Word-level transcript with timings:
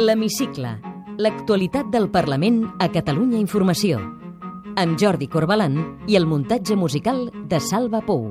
L'Hemicicle. 0.00 0.70
L'actualitat 1.20 1.90
del 1.92 2.06
Parlament 2.08 2.62
a 2.80 2.86
Catalunya 2.88 3.36
Informació. 3.36 3.98
Amb 4.80 4.96
Jordi 4.96 5.26
Corbalan 5.28 5.74
i 6.08 6.16
el 6.16 6.24
muntatge 6.24 6.72
musical 6.72 7.26
de 7.50 7.58
Salva 7.60 8.00
Pou. 8.06 8.30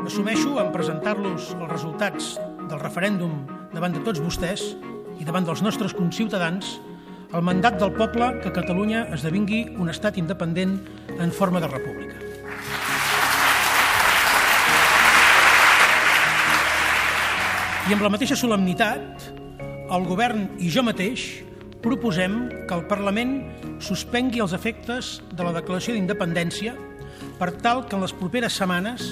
Assumeixo 0.00 0.56
en 0.64 0.72
presentar-los 0.72 1.52
els 1.58 1.68
resultats 1.68 2.38
del 2.40 2.80
referèndum 2.80 3.36
davant 3.76 3.92
de 3.92 4.00
tots 4.08 4.24
vostès 4.24 4.70
i 5.20 5.28
davant 5.28 5.44
dels 5.44 5.60
nostres 5.60 5.92
conciutadans 5.92 6.78
el 7.34 7.44
mandat 7.44 7.76
del 7.82 7.92
poble 8.00 8.32
que 8.40 8.54
Catalunya 8.54 9.10
esdevingui 9.12 9.66
un 9.76 9.92
estat 9.92 10.16
independent 10.16 10.78
en 11.18 11.34
forma 11.34 11.60
de 11.60 11.68
república. 11.68 11.93
I 17.84 17.92
amb 17.92 18.00
la 18.00 18.08
mateixa 18.08 18.36
solemnitat, 18.40 19.26
el 19.92 20.04
govern 20.08 20.46
i 20.56 20.70
jo 20.72 20.80
mateix 20.86 21.20
proposem 21.84 22.38
que 22.64 22.72
el 22.78 22.86
Parlament 22.88 23.34
suspengui 23.84 24.40
els 24.40 24.54
efectes 24.56 25.18
de 25.36 25.44
la 25.44 25.52
declaració 25.52 25.92
d'independència 25.92 26.72
per 27.36 27.50
tal 27.60 27.82
que 27.84 27.98
en 27.98 28.06
les 28.06 28.14
properes 28.16 28.56
setmanes 28.56 29.10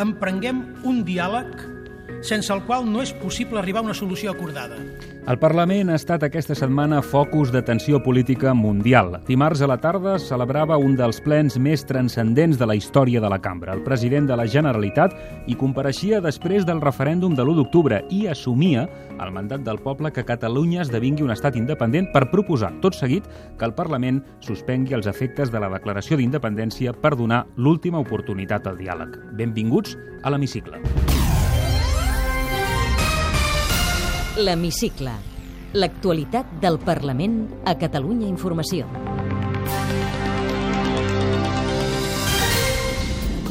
emprenguem 0.00 0.62
un 0.88 1.02
diàleg 1.04 1.52
sense 2.24 2.52
el 2.52 2.62
qual 2.64 2.88
no 2.88 3.02
és 3.04 3.12
possible 3.12 3.60
arribar 3.60 3.82
a 3.82 3.90
una 3.90 3.94
solució 3.94 4.32
acordada. 4.32 4.78
El 5.24 5.38
Parlament 5.40 5.88
ha 5.88 5.96
estat 5.96 6.24
aquesta 6.26 6.56
setmana 6.56 6.98
focus 7.04 7.52
de 7.52 7.62
tensió 7.64 8.02
política 8.02 8.52
mundial. 8.52 9.20
Dimarts 9.28 9.62
a 9.64 9.68
la 9.68 9.78
tarda 9.80 10.18
celebrava 10.20 10.76
un 10.80 10.96
dels 10.96 11.20
plens 11.24 11.56
més 11.56 11.84
transcendents 11.88 12.58
de 12.60 12.68
la 12.68 12.76
història 12.76 13.22
de 13.24 13.30
la 13.32 13.40
cambra. 13.40 13.72
El 13.72 13.84
president 13.84 14.28
de 14.28 14.36
la 14.36 14.44
Generalitat 14.48 15.14
hi 15.46 15.56
compareixia 15.56 16.20
després 16.24 16.66
del 16.68 16.82
referèndum 16.84 17.36
de 17.36 17.44
l'1 17.44 17.56
d'octubre 17.60 18.02
i 18.10 18.26
assumia 18.28 18.84
el 19.14 19.32
mandat 19.32 19.64
del 19.64 19.80
poble 19.80 20.12
que 20.12 20.26
Catalunya 20.28 20.82
esdevingui 20.84 21.24
un 21.24 21.32
estat 21.32 21.56
independent 21.56 22.10
per 22.12 22.30
proposar, 22.32 22.74
tot 22.84 22.96
seguit, 22.96 23.28
que 23.58 23.68
el 23.68 23.76
Parlament 23.76 24.22
suspengui 24.44 24.96
els 24.96 25.08
efectes 25.08 25.52
de 25.52 25.60
la 25.60 25.72
declaració 25.72 26.20
d'independència 26.20 26.92
per 26.92 27.16
donar 27.16 27.46
l'última 27.56 28.00
oportunitat 28.00 28.68
al 28.68 28.80
diàleg. 28.80 29.20
Benvinguts 29.40 29.96
a 30.22 30.32
l'Hemicicle. 30.32 31.13
L'Hemicicle. 34.36 35.12
L'actualitat 35.78 36.56
del 36.58 36.80
Parlament 36.82 37.36
a 37.70 37.76
Catalunya 37.78 38.26
Informació. 38.26 38.88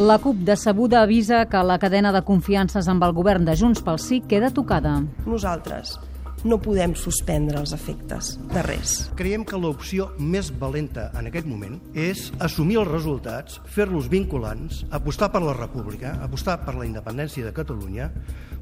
La 0.04 0.18
CUP 0.20 0.44
decebuda 0.44 1.00
avisa 1.08 1.46
que 1.48 1.64
la 1.64 1.80
cadena 1.80 2.12
de 2.12 2.26
confiances 2.28 2.92
amb 2.92 3.08
el 3.08 3.16
govern 3.16 3.48
de 3.48 3.56
Junts 3.56 3.80
pel 3.80 3.96
Sí 3.96 4.20
queda 4.28 4.52
tocada. 4.52 4.98
Nosaltres 5.24 5.96
no 6.44 6.60
podem 6.62 6.96
suspendre 6.96 7.60
els 7.62 7.74
efectes 7.76 8.34
de 8.52 8.64
res. 8.66 8.96
Creiem 9.20 9.46
que 9.48 9.60
l'opció 9.60 10.12
més 10.20 10.52
valenta 10.60 11.10
en 11.20 11.30
aquest 11.30 11.48
moment 11.50 11.80
és 11.96 12.30
assumir 12.44 12.80
els 12.82 12.92
resultats, 12.92 13.60
fer-los 13.76 14.10
vinculants, 14.12 14.84
apostar 14.92 15.32
per 15.34 15.44
la 15.44 15.56
república, 15.58 16.18
apostar 16.24 16.60
per 16.66 16.76
la 16.78 16.88
independència 16.88 17.46
de 17.46 17.56
Catalunya, 17.56 18.10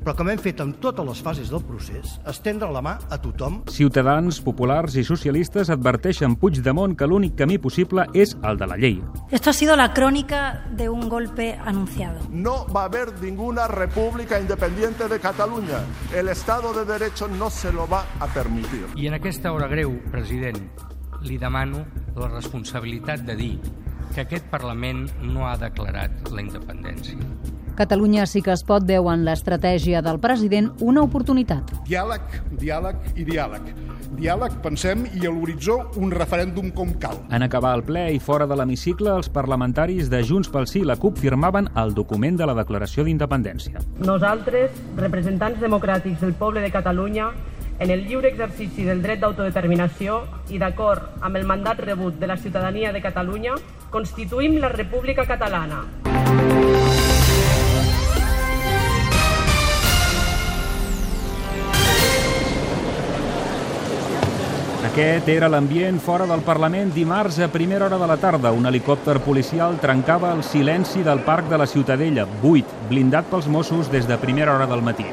però 0.02 0.16
com 0.18 0.32
hem 0.32 0.40
fet 0.42 0.62
en 0.64 0.72
totes 0.82 1.06
les 1.06 1.20
fases 1.22 1.52
del 1.54 1.62
procés, 1.62 2.16
estendre 2.26 2.72
la 2.73 2.82
mà 2.82 2.96
a 3.14 3.20
tothom. 3.22 3.60
Ciutadans, 3.70 4.40
populars 4.42 4.95
i 4.98 5.04
socialistes 5.06 5.70
adverteixen 5.70 6.36
Puigdemont 6.42 6.95
que 6.98 7.06
l'únic 7.06 7.36
camí 7.38 7.60
possible 7.62 8.08
és 8.18 8.34
el 8.42 8.58
de 8.58 8.70
la 8.70 8.80
llei. 8.82 8.98
Esto 9.30 9.52
ha 9.52 9.54
sido 9.54 9.76
la 9.78 9.92
crónica 9.94 10.66
de 10.76 10.90
un 10.90 11.08
golpe 11.08 11.54
anunciado. 11.54 12.20
No 12.32 12.66
va 12.73 12.82
a 12.82 12.86
haber 12.86 13.14
ninguna 13.22 13.67
república 13.67 14.39
independiente 14.39 15.08
de 15.08 15.20
Cataluña. 15.20 15.86
El 16.16 16.30
Estado 16.30 16.73
de 16.73 16.86
Derecho 16.86 17.28
no 17.28 17.50
se 17.52 17.70
lo 17.71 17.87
va 17.87 18.04
a 18.20 18.27
permitir. 18.27 18.86
I 18.95 19.08
en 19.08 19.15
aquesta 19.17 19.52
hora 19.52 19.67
greu, 19.71 19.93
president, 20.11 20.59
li 21.23 21.37
demano 21.37 21.86
la 22.17 22.27
responsabilitat 22.27 23.23
de 23.27 23.36
dir 23.36 23.54
que 24.11 24.26
aquest 24.26 24.49
Parlament 24.52 25.08
no 25.23 25.48
ha 25.48 25.55
declarat 25.58 26.31
la 26.31 26.43
independència. 26.43 27.17
Catalunya 27.76 28.26
sí 28.27 28.42
que 28.43 28.52
es 28.52 28.65
pot 28.67 28.83
veu 28.86 29.08
en 29.10 29.23
l'estratègia 29.26 30.02
del 30.04 30.20
president 30.20 30.67
una 30.83 31.02
oportunitat. 31.02 31.71
Diàleg, 31.87 32.36
diàleg 32.60 33.15
i 33.15 33.26
diàleg. 33.26 33.71
Diàleg, 34.20 34.58
pensem, 34.61 35.05
i 35.17 35.23
a 35.26 35.31
l'horitzó 35.31 35.77
un 35.98 36.11
referèndum 36.11 36.67
com 36.76 36.92
cal. 36.99 37.21
En 37.31 37.42
acabar 37.45 37.71
el 37.77 37.86
ple 37.87 38.04
i 38.14 38.20
fora 38.20 38.45
de 38.45 38.58
l'hemicicle, 38.60 39.15
els 39.15 39.31
parlamentaris 39.31 40.11
de 40.11 40.20
Junts 40.27 40.52
pel 40.52 40.67
Sí 40.67 40.81
i 40.83 40.86
la 40.86 40.98
CUP 40.99 41.17
firmaven 41.23 41.71
el 41.80 41.95
document 41.95 42.37
de 42.37 42.49
la 42.49 42.58
declaració 42.60 43.08
d'independència. 43.08 43.81
Nosaltres, 44.04 44.76
representants 44.99 45.64
democràtics 45.64 46.20
del 46.21 46.36
poble 46.36 46.61
de 46.61 46.73
Catalunya, 46.76 47.31
en 47.81 47.89
el 47.89 48.05
lliure 48.05 48.30
exercici 48.30 48.83
del 48.86 49.02
dret 49.02 49.23
d'autodeterminació 49.23 50.19
i 50.53 50.59
d'acord 50.61 51.17
amb 51.25 51.39
el 51.39 51.47
mandat 51.49 51.80
rebut 51.81 52.19
de 52.21 52.27
la 52.30 52.37
ciutadania 52.37 52.92
de 52.93 53.02
Catalunya, 53.02 53.55
constituïm 53.89 54.59
la 54.61 54.69
República 54.69 55.25
Catalana. 55.25 55.81
Aquest 64.92 65.33
era 65.33 65.49
l'ambient 65.49 65.98
fora 66.03 66.30
del 66.30 66.45
Parlament 66.45 66.93
dimarts 66.93 67.39
a 67.39 67.49
primera 67.49 67.87
hora 67.87 67.98
de 67.98 68.11
la 68.13 68.19
tarda. 68.21 68.53
Un 68.53 68.69
helicòpter 68.69 69.17
policial 69.25 69.80
trencava 69.81 70.36
el 70.36 70.45
silenci 70.45 71.02
del 71.02 71.25
Parc 71.25 71.49
de 71.49 71.58
la 71.58 71.65
Ciutadella, 71.65 72.30
buit, 72.45 72.69
blindat 72.93 73.25
pels 73.33 73.49
Mossos 73.49 73.89
des 73.89 74.05
de 74.05 74.21
primera 74.21 74.53
hora 74.53 74.69
del 74.69 74.86
matí. 74.86 75.09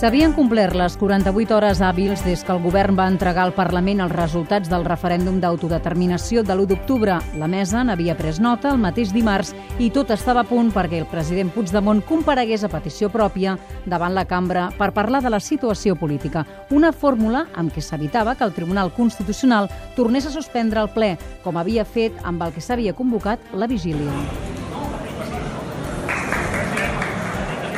S'havien 0.00 0.32
complert 0.32 0.72
les 0.80 0.94
48 0.96 1.50
hores 1.52 1.80
hàbils 1.84 2.22
des 2.24 2.40
que 2.40 2.54
el 2.54 2.62
govern 2.64 2.96
va 2.96 3.04
entregar 3.10 3.42
al 3.44 3.52
Parlament 3.52 3.98
els 4.00 4.14
resultats 4.14 4.70
del 4.72 4.86
referèndum 4.86 5.42
d'autodeterminació 5.42 6.40
de 6.40 6.54
l'1 6.54 6.70
d'octubre. 6.70 7.18
La 7.36 7.48
mesa 7.52 7.82
n'havia 7.84 8.14
pres 8.16 8.38
nota 8.40 8.70
el 8.72 8.80
mateix 8.80 9.12
dimarts 9.12 9.50
i 9.76 9.90
tot 9.92 10.08
estava 10.16 10.40
a 10.40 10.48
punt 10.48 10.70
perquè 10.72 11.02
el 11.02 11.10
president 11.10 11.52
Puigdemont 11.52 12.00
comparegués 12.08 12.64
a 12.64 12.70
petició 12.72 13.10
pròpia 13.12 13.58
davant 13.84 14.16
la 14.16 14.24
cambra 14.24 14.70
per 14.78 14.94
parlar 14.96 15.20
de 15.20 15.34
la 15.36 15.40
situació 15.40 15.98
política. 16.00 16.46
Una 16.70 16.94
fórmula 16.96 17.50
amb 17.52 17.68
què 17.68 17.84
s'evitava 17.84 18.38
que 18.38 18.48
el 18.48 18.56
Tribunal 18.56 18.94
Constitucional 18.96 19.68
tornés 20.00 20.24
a 20.24 20.32
suspendre 20.32 20.80
el 20.80 20.88
ple, 20.96 21.18
com 21.44 21.60
havia 21.60 21.84
fet 21.84 22.16
amb 22.24 22.40
el 22.40 22.56
que 22.56 22.64
s'havia 22.64 22.96
convocat 22.96 23.52
la 23.52 23.68
vigília. 23.68 24.16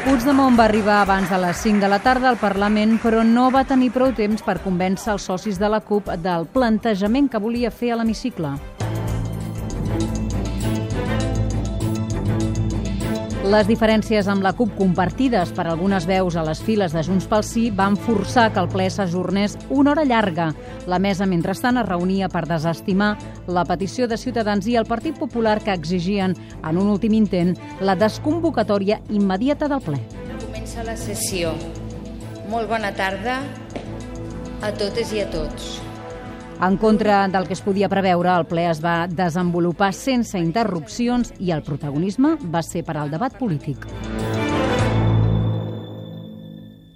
Puigdemont 0.02 0.56
va 0.58 0.64
arribar 0.66 0.96
abans 1.04 1.30
de 1.30 1.38
les 1.38 1.60
5 1.62 1.78
de 1.78 1.86
la 1.86 2.00
tarda 2.02 2.26
al 2.32 2.38
Parlament, 2.40 2.96
però 2.98 3.22
no 3.22 3.44
va 3.54 3.62
tenir 3.62 3.92
prou 3.94 4.10
temps 4.18 4.42
per 4.42 4.56
convèncer 4.64 5.12
els 5.14 5.28
socis 5.30 5.62
de 5.62 5.70
la 5.70 5.78
CUP 5.78 6.10
del 6.24 6.48
plantejament 6.50 7.30
que 7.30 7.38
volia 7.38 7.70
fer 7.70 7.92
a 7.94 8.00
l'hemicicle. 8.00 8.50
Les 13.52 13.66
diferències 13.68 14.28
amb 14.32 14.40
la 14.40 14.54
CUP 14.56 14.70
compartides 14.78 15.50
per 15.52 15.66
algunes 15.68 16.06
veus 16.08 16.38
a 16.40 16.44
les 16.46 16.62
files 16.64 16.94
de 16.96 17.02
Junts 17.04 17.26
pel 17.28 17.42
Sí 17.44 17.66
van 17.76 17.98
forçar 18.00 18.46
que 18.54 18.62
el 18.62 18.70
ple 18.72 18.86
s'ajornés 18.88 19.58
una 19.68 19.92
hora 19.92 20.06
llarga. 20.08 20.46
La 20.88 20.96
mesa, 21.02 21.28
mentrestant, 21.28 21.76
es 21.76 21.84
reunia 21.84 22.30
per 22.32 22.46
desestimar 22.48 23.10
la 23.44 23.66
petició 23.68 24.08
de 24.08 24.16
Ciutadans 24.16 24.70
i 24.72 24.78
el 24.80 24.88
Partit 24.88 25.20
Popular 25.20 25.58
que 25.60 25.76
exigien, 25.76 26.32
en 26.64 26.80
un 26.80 26.88
últim 26.94 27.12
intent, 27.18 27.52
la 27.84 27.98
desconvocatòria 27.98 29.02
immediata 29.12 29.68
del 29.68 29.84
ple. 29.84 30.00
Comença 30.46 30.88
la 30.88 30.96
sessió. 30.96 31.52
Molt 32.48 32.72
bona 32.72 32.96
tarda 32.96 33.42
a 34.64 34.72
totes 34.72 35.12
i 35.12 35.26
a 35.26 35.28
tots. 35.28 35.81
En 36.62 36.76
contra 36.76 37.26
del 37.26 37.48
que 37.48 37.56
es 37.56 37.60
podia 37.60 37.88
preveure, 37.90 38.30
el 38.30 38.46
ple 38.46 38.68
es 38.70 38.78
va 38.84 39.08
desenvolupar 39.10 39.90
sense 39.98 40.38
interrupcions 40.38 41.34
i 41.42 41.50
el 41.50 41.66
protagonisme 41.66 42.36
va 42.54 42.62
ser 42.62 42.86
per 42.86 43.00
al 43.02 43.10
debat 43.10 43.34
polític. 43.34 43.88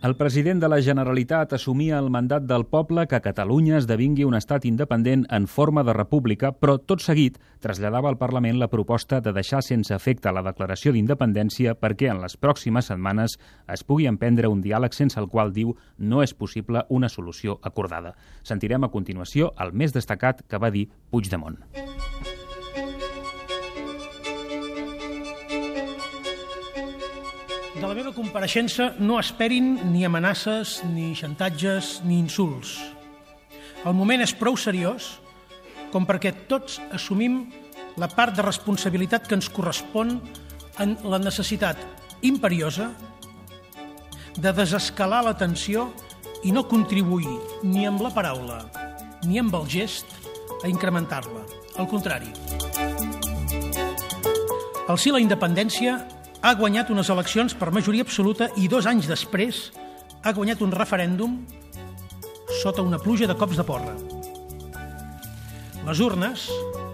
El 0.02 0.14
president 0.14 0.60
de 0.60 0.69
la 0.69 0.76
Generalitat 0.84 1.54
assumia 1.56 1.96
el 1.98 2.10
mandat 2.12 2.44
del 2.44 2.66
poble 2.69 3.06
que 3.08 3.20
Catalunya 3.25 3.78
esdevingui 3.81 4.26
un 4.28 4.37
estat 4.37 4.66
independent 4.69 5.25
en 5.32 5.46
forma 5.48 5.82
de 5.88 5.94
república, 5.96 6.52
però 6.52 6.76
tot 6.76 7.00
seguit 7.00 7.38
traslladava 7.64 8.12
al 8.12 8.19
Parlament 8.20 8.60
la 8.60 8.69
proposta 8.69 9.22
de 9.25 9.32
deixar 9.32 9.62
sense 9.64 9.96
efecte 9.96 10.31
la 10.31 10.44
declaració 10.44 10.93
d'independència 10.93 11.75
perquè 11.81 12.12
en 12.12 12.20
les 12.20 12.37
pròximes 12.37 12.93
setmanes 12.93 13.38
es 13.72 13.84
pugui 13.88 14.06
emprendre 14.06 14.52
un 14.52 14.60
diàleg 14.60 14.93
sense 14.93 15.19
el 15.19 15.31
qual 15.32 15.54
diu 15.56 15.75
no 15.99 16.22
és 16.22 16.37
possible 16.37 16.84
una 16.90 17.08
solució 17.08 17.58
acordada. 17.62 18.14
Sentirem 18.44 18.84
a 18.84 18.92
continuació 18.92 19.54
el 19.58 19.72
més 19.72 19.96
destacat 19.96 20.44
que 20.46 20.60
va 20.60 20.70
dir 20.70 20.90
Puigdemont. 21.10 21.62
De 21.72 22.35
meva 27.96 28.12
compareixença 28.12 28.90
no 29.00 29.16
esperin 29.16 29.78
ni 29.88 30.02
amenaces, 30.04 30.82
ni 30.84 31.14
xantatges, 31.16 32.02
ni 32.04 32.19
insults. 32.20 32.75
El 33.88 33.94
moment 33.96 34.20
és 34.20 34.34
prou 34.37 34.58
seriós 34.60 35.14
com 35.94 36.04
perquè 36.04 36.34
tots 36.50 36.76
assumim 36.93 37.46
la 37.96 38.10
part 38.12 38.37
de 38.37 38.44
responsabilitat 38.44 39.25
que 39.25 39.38
ens 39.38 39.48
correspon 39.48 40.19
en 40.84 40.93
la 41.08 41.16
necessitat 41.22 41.81
imperiosa 42.20 42.90
de 44.37 44.52
desescalar 44.52 45.22
la 45.25 45.37
tensió 45.40 45.87
i 46.44 46.52
no 46.52 46.66
contribuir 46.69 47.32
ni 47.64 47.87
amb 47.88 48.04
la 48.04 48.12
paraula 48.12 48.58
ni 49.25 49.40
amb 49.40 49.56
el 49.56 49.64
gest 49.72 50.12
a 50.60 50.69
incrementar-la. 50.69 51.46
Al 51.81 51.88
contrari. 51.88 52.28
El 54.84 55.00
sí 55.00 55.08
a 55.08 55.16
la 55.16 55.25
independència 55.25 55.96
ha 56.46 56.54
guanyat 56.54 56.93
unes 56.94 57.08
eleccions 57.10 57.56
per 57.58 57.72
majoria 57.75 58.04
absoluta 58.06 58.46
i 58.62 58.69
dos 58.70 58.87
anys 58.87 59.08
després 59.10 59.64
ha 60.22 60.31
guanyat 60.31 60.60
un 60.62 60.70
referèndum 60.70 61.40
sota 62.60 62.84
una 62.87 63.00
pluja 63.02 63.26
de 63.26 63.34
cops 63.34 63.58
de 63.58 63.64
porra. 63.66 63.94
Les 65.88 66.02
urnes, 66.06 66.44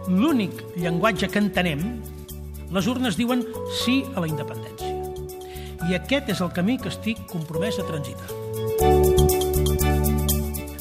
l'únic 0.08 0.56
llenguatge 0.80 1.28
que 1.28 1.42
entenem, 1.42 1.82
les 2.72 2.88
urnes 2.88 3.20
diuen 3.20 3.44
sí 3.82 3.98
a 4.14 4.24
la 4.24 4.30
independència. 4.30 4.88
I 5.84 5.98
aquest 6.00 6.32
és 6.32 6.40
el 6.40 6.54
camí 6.56 6.78
que 6.80 6.88
estic 6.88 7.20
compromès 7.28 7.76
a 7.76 7.84
transitar. 7.84 8.32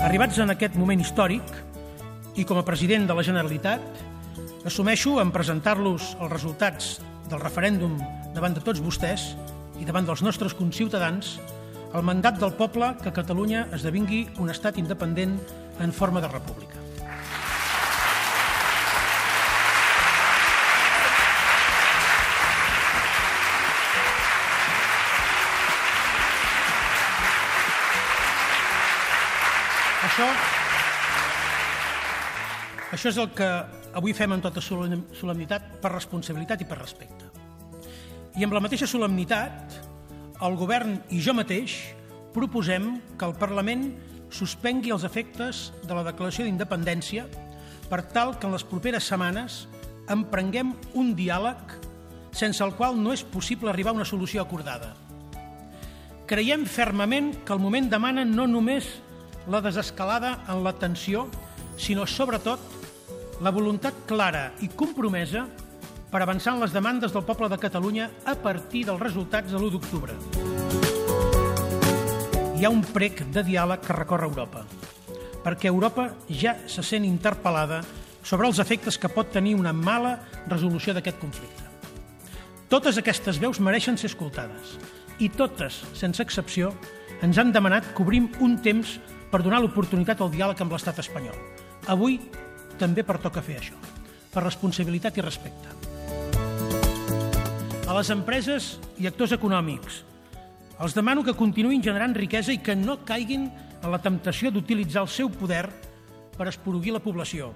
Arribats 0.07 0.39
en 0.39 0.56
aquest 0.56 0.79
moment 0.79 1.03
històric, 1.03 1.44
i 2.39 2.47
com 2.47 2.63
a 2.63 2.63
president 2.63 3.03
de 3.12 3.19
la 3.19 3.27
Generalitat, 3.27 3.83
assumeixo 4.63 5.19
en 5.19 5.35
presentar-los 5.35 6.13
els 6.21 6.35
resultats 6.39 6.94
del 7.27 7.44
referèndum 7.44 8.00
davant 8.35 8.53
de 8.55 8.63
tots 8.63 8.81
vostès 8.83 9.31
i 9.81 9.87
davant 9.87 10.05
dels 10.07 10.21
nostres 10.23 10.53
conciutadans 10.55 11.37
el 11.93 12.05
mandat 12.07 12.37
del 12.39 12.53
poble 12.55 12.93
que 13.03 13.11
Catalunya 13.11 13.65
esdevingui 13.75 14.21
un 14.39 14.51
estat 14.53 14.77
independent 14.79 15.35
en 15.83 15.91
forma 15.91 16.21
de 16.23 16.29
república. 16.31 16.79
Això, 30.11 30.25
això 32.95 33.11
és 33.11 33.19
el 33.21 33.29
que 33.35 33.51
avui 33.99 34.15
fem 34.15 34.31
amb 34.35 34.43
tota 34.43 34.63
solemnitat 34.63 35.75
per 35.83 35.93
responsabilitat 35.93 36.63
i 36.63 36.67
per 36.71 36.79
respecte. 36.79 37.30
I 38.39 38.45
amb 38.45 38.53
la 38.55 38.61
mateixa 38.63 38.87
solemnitat, 38.87 39.73
el 40.39 40.53
govern 40.55 40.95
i 41.11 41.19
jo 41.19 41.33
mateix 41.35 41.73
proposem 42.31 42.93
que 43.19 43.27
el 43.27 43.35
Parlament 43.35 43.89
suspengui 44.31 44.93
els 44.95 45.03
efectes 45.03 45.65
de 45.83 45.91
la 45.91 46.05
declaració 46.07 46.45
d'independència 46.47 47.25
per 47.91 48.05
tal 48.15 48.37
que 48.39 48.47
en 48.47 48.55
les 48.55 48.63
properes 48.63 49.09
setmanes 49.11 49.65
emprenguem 50.11 50.71
un 50.95 51.11
diàleg 51.17 51.75
sense 52.31 52.63
el 52.63 52.71
qual 52.77 52.95
no 52.95 53.11
és 53.11 53.25
possible 53.27 53.69
arribar 53.69 53.91
a 53.91 53.99
una 53.99 54.07
solució 54.07 54.45
acordada. 54.45 54.93
Creiem 56.23 56.63
fermament 56.63 57.33
que 57.43 57.51
el 57.51 57.59
moment 57.59 57.89
demana 57.91 58.23
no 58.23 58.47
només 58.47 58.87
la 59.51 59.59
desescalada 59.59 60.37
en 60.47 60.63
la 60.63 60.71
tensió, 60.79 61.25
sinó 61.75 62.07
sobretot 62.07 62.63
la 63.43 63.51
voluntat 63.51 64.05
clara 64.07 64.53
i 64.63 64.71
compromesa 64.71 65.49
per 66.11 66.21
avançar 66.21 66.53
en 66.53 66.59
les 66.59 66.73
demandes 66.75 67.13
del 67.15 67.23
poble 67.23 67.47
de 67.49 67.57
Catalunya 67.57 68.09
a 68.27 68.35
partir 68.35 68.83
dels 68.85 68.99
resultats 68.99 69.51
de 69.51 69.57
l'1 69.57 69.71
d'octubre. 69.71 70.15
Hi 72.59 72.65
ha 72.67 72.69
un 72.69 72.83
prec 72.83 73.23
de 73.31 73.41
diàleg 73.47 73.81
que 73.81 73.95
recorre 73.95 74.27
Europa, 74.27 74.65
perquè 75.41 75.71
Europa 75.71 76.11
ja 76.27 76.57
se 76.67 76.83
sent 76.83 77.07
interpel·lada 77.07 77.79
sobre 78.21 78.47
els 78.47 78.59
efectes 78.59 78.99
que 78.99 79.09
pot 79.09 79.31
tenir 79.31 79.55
una 79.55 79.73
mala 79.73 80.17
resolució 80.47 80.93
d'aquest 80.93 81.17
conflicte. 81.21 81.63
Totes 82.69 82.99
aquestes 82.99 83.39
veus 83.39 83.59
mereixen 83.63 83.97
ser 83.97 84.11
escoltades 84.11 84.75
i 85.19 85.29
totes, 85.29 85.81
sense 85.97 86.21
excepció, 86.23 86.73
ens 87.21 87.37
han 87.37 87.51
demanat 87.55 87.93
que 87.95 88.03
obrim 88.03 88.29
un 88.41 88.57
temps 88.61 88.97
per 89.31 89.41
donar 89.45 89.61
l'oportunitat 89.61 90.21
al 90.21 90.31
diàleg 90.33 90.59
amb 90.61 90.75
l'estat 90.75 90.99
espanyol. 90.99 91.37
Avui 91.87 92.19
també 92.81 93.05
pertoca 93.05 93.43
fer 93.45 93.59
això, 93.61 93.77
per 94.33 94.43
responsabilitat 94.43 95.17
i 95.17 95.25
respecte. 95.25 95.90
A 97.91 97.95
les 97.97 98.07
empreses 98.13 98.77
i 99.03 99.07
actors 99.09 99.33
econòmics 99.35 99.97
els 100.79 100.93
demano 100.95 101.25
que 101.27 101.33
continuïn 101.35 101.81
generant 101.83 102.13
riquesa 102.15 102.53
i 102.55 102.61
que 102.63 102.71
no 102.71 103.01
caiguin 103.03 103.49
en 103.51 103.91
la 103.91 103.99
temptació 103.99 104.47
d'utilitzar 104.47 105.01
el 105.03 105.09
seu 105.11 105.27
poder 105.27 105.65
per 106.38 106.47
esporuguir 106.47 106.93
la 106.95 107.01
població. 107.03 107.49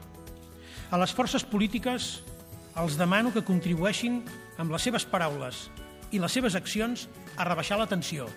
A 0.92 1.00
les 1.00 1.14
forces 1.16 1.46
polítiques 1.48 2.10
els 2.84 2.98
demano 3.00 3.32
que 3.32 3.46
contribueixin 3.48 4.20
amb 4.60 4.76
les 4.76 4.84
seves 4.84 5.08
paraules 5.08 5.70
i 6.12 6.20
les 6.20 6.36
seves 6.36 6.60
accions 6.60 7.08
a 7.38 7.48
rebaixar 7.48 7.80
la 7.80 7.88
tensió. 7.88 8.28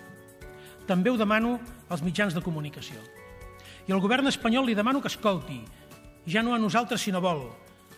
També 0.87 1.11
ho 1.11 1.19
demano 1.19 1.57
als 1.91 2.05
mitjans 2.05 2.31
de 2.31 2.45
comunicació. 2.45 2.95
I 3.89 3.91
al 3.91 3.99
govern 3.99 4.31
espanyol 4.31 4.71
li 4.71 4.79
demano 4.79 5.03
que 5.03 5.11
escolti, 5.11 5.59
ja 6.23 6.47
no 6.47 6.55
a 6.55 6.63
nosaltres 6.63 7.03
si 7.03 7.11
no 7.11 7.19
vol, 7.19 7.49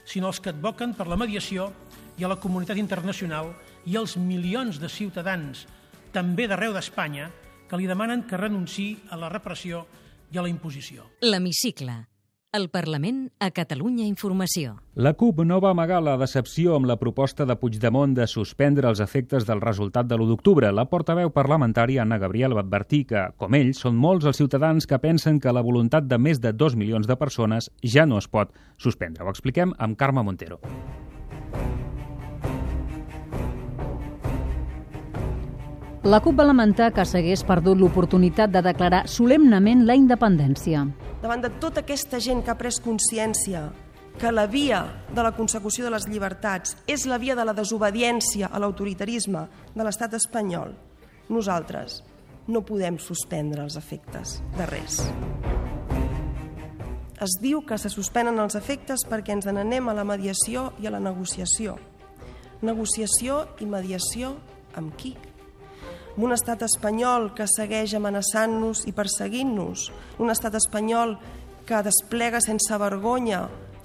sinó 0.10 0.34
als 0.34 0.42
que 0.42 0.50
advoquen 0.50 0.98
per 0.98 1.06
la 1.06 1.22
mediació 1.22 1.70
i 2.18 2.26
a 2.26 2.34
la 2.34 2.42
comunitat 2.42 2.82
internacional 2.82 3.54
i 3.86 3.98
als 3.98 4.18
milions 4.18 4.80
de 4.82 4.90
ciutadans, 4.90 5.66
també 6.12 6.48
d'arreu 6.48 6.76
d'Espanya, 6.76 7.32
que 7.70 7.80
li 7.80 7.88
demanen 7.88 8.26
que 8.28 8.40
renunciï 8.40 8.96
a 9.10 9.20
la 9.20 9.32
repressió 9.32 9.86
i 10.32 10.38
a 10.38 10.46
la 10.46 10.52
imposició. 10.52 11.08
L'Hemicicle 11.24 12.02
el 12.52 12.68
Parlament 12.68 13.30
a 13.40 13.48
Catalunya 13.56 14.04
Informació. 14.04 14.74
La 15.00 15.14
CUP 15.16 15.40
no 15.48 15.62
va 15.64 15.70
amagar 15.72 16.02
la 16.04 16.18
decepció 16.20 16.76
amb 16.76 16.90
la 16.90 16.98
proposta 17.00 17.46
de 17.48 17.56
Puigdemont 17.56 18.12
de 18.18 18.26
suspendre 18.28 18.90
els 18.90 19.00
efectes 19.00 19.46
del 19.48 19.62
resultat 19.64 20.10
de 20.10 20.18
l'1 20.18 20.28
d'octubre. 20.34 20.72
La 20.76 20.84
portaveu 20.92 21.32
parlamentària 21.32 22.04
Anna 22.04 22.20
Gabriel 22.20 22.58
va 22.58 22.66
advertir 22.66 23.06
que, 23.14 23.22
com 23.40 23.56
ell, 23.56 23.72
són 23.78 23.96
molts 23.96 24.28
els 24.28 24.42
ciutadans 24.44 24.88
que 24.88 25.00
pensen 25.00 25.40
que 25.40 25.54
la 25.56 25.64
voluntat 25.64 26.10
de 26.12 26.20
més 26.20 26.44
de 26.44 26.52
2 26.52 26.76
milions 26.76 27.08
de 27.08 27.16
persones 27.16 27.72
ja 27.84 28.04
no 28.06 28.20
es 28.20 28.28
pot 28.28 28.52
suspendre. 28.76 29.24
Ho 29.24 29.32
expliquem 29.32 29.72
amb 29.80 29.96
Carme 29.96 30.28
Montero. 30.28 30.60
La 36.02 36.18
CUP 36.18 36.34
va 36.34 36.48
lamentar 36.48 36.88
que 36.96 37.04
s'hagués 37.06 37.44
perdut 37.46 37.78
l'oportunitat 37.78 38.50
de 38.50 38.64
declarar 38.66 39.04
solemnament 39.06 39.84
la 39.86 39.94
independència 39.94 40.88
davant 41.22 41.44
de 41.44 41.52
tota 41.62 41.84
aquesta 41.84 42.18
gent 42.18 42.42
que 42.42 42.50
ha 42.50 42.58
pres 42.58 42.80
consciència 42.82 43.68
que 44.18 44.32
la 44.34 44.48
via 44.50 44.82
de 45.14 45.22
la 45.22 45.32
consecució 45.38 45.86
de 45.86 45.92
les 45.94 46.08
llibertats 46.10 46.74
és 46.90 47.06
la 47.06 47.20
via 47.22 47.36
de 47.38 47.46
la 47.46 47.54
desobediència 47.54 48.50
a 48.50 48.60
l'autoritarisme 48.60 49.46
de 49.76 49.86
l'estat 49.86 50.18
espanyol, 50.18 50.74
nosaltres 51.30 52.02
no 52.50 52.66
podem 52.66 52.98
suspendre 52.98 53.62
els 53.62 53.78
efectes 53.78 54.40
de 54.58 54.66
res. 54.74 55.04
Es 57.22 57.38
diu 57.38 57.62
que 57.62 57.78
se 57.78 57.94
suspenen 57.94 58.42
els 58.42 58.58
efectes 58.58 59.06
perquè 59.06 59.38
ens 59.38 59.46
n'anem 59.46 59.90
a 59.90 59.94
la 59.94 60.08
mediació 60.10 60.72
i 60.82 60.90
a 60.90 60.98
la 60.98 61.00
negociació. 61.00 61.78
Negociació 62.66 63.44
i 63.62 63.70
mediació 63.70 64.34
amb 64.74 64.98
qui? 64.98 65.14
Amb 66.22 66.28
un 66.30 66.36
estat 66.36 66.62
espanyol 66.62 67.32
que 67.34 67.48
segueix 67.50 67.96
amenaçant-nos 67.98 68.84
i 68.86 68.92
perseguint-nos, 68.94 69.88
un 70.22 70.30
estat 70.30 70.54
espanyol 70.54 71.16
que 71.66 71.80
desplega 71.82 72.38
sense 72.46 72.78
vergonya 72.78 73.40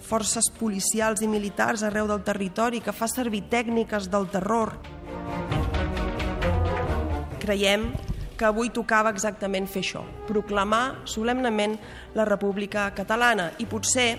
forces 0.05 0.51
policials 0.59 1.23
i 1.25 1.31
militars 1.33 1.81
arreu 1.89 2.05
del 2.11 2.21
territori, 2.27 2.83
que 2.85 2.93
fa 2.93 3.09
servir 3.09 3.47
tècniques 3.49 4.11
del 4.13 4.29
terror. 4.29 4.75
Creiem 7.41 7.89
que 8.37 8.45
avui 8.51 8.69
tocava 8.69 9.15
exactament 9.17 9.65
fer 9.65 9.87
això, 9.87 10.05
proclamar 10.29 11.07
solemnament 11.09 11.79
la 12.21 12.29
República 12.29 12.91
Catalana 12.93 13.55
i 13.57 13.65
potser 13.65 14.11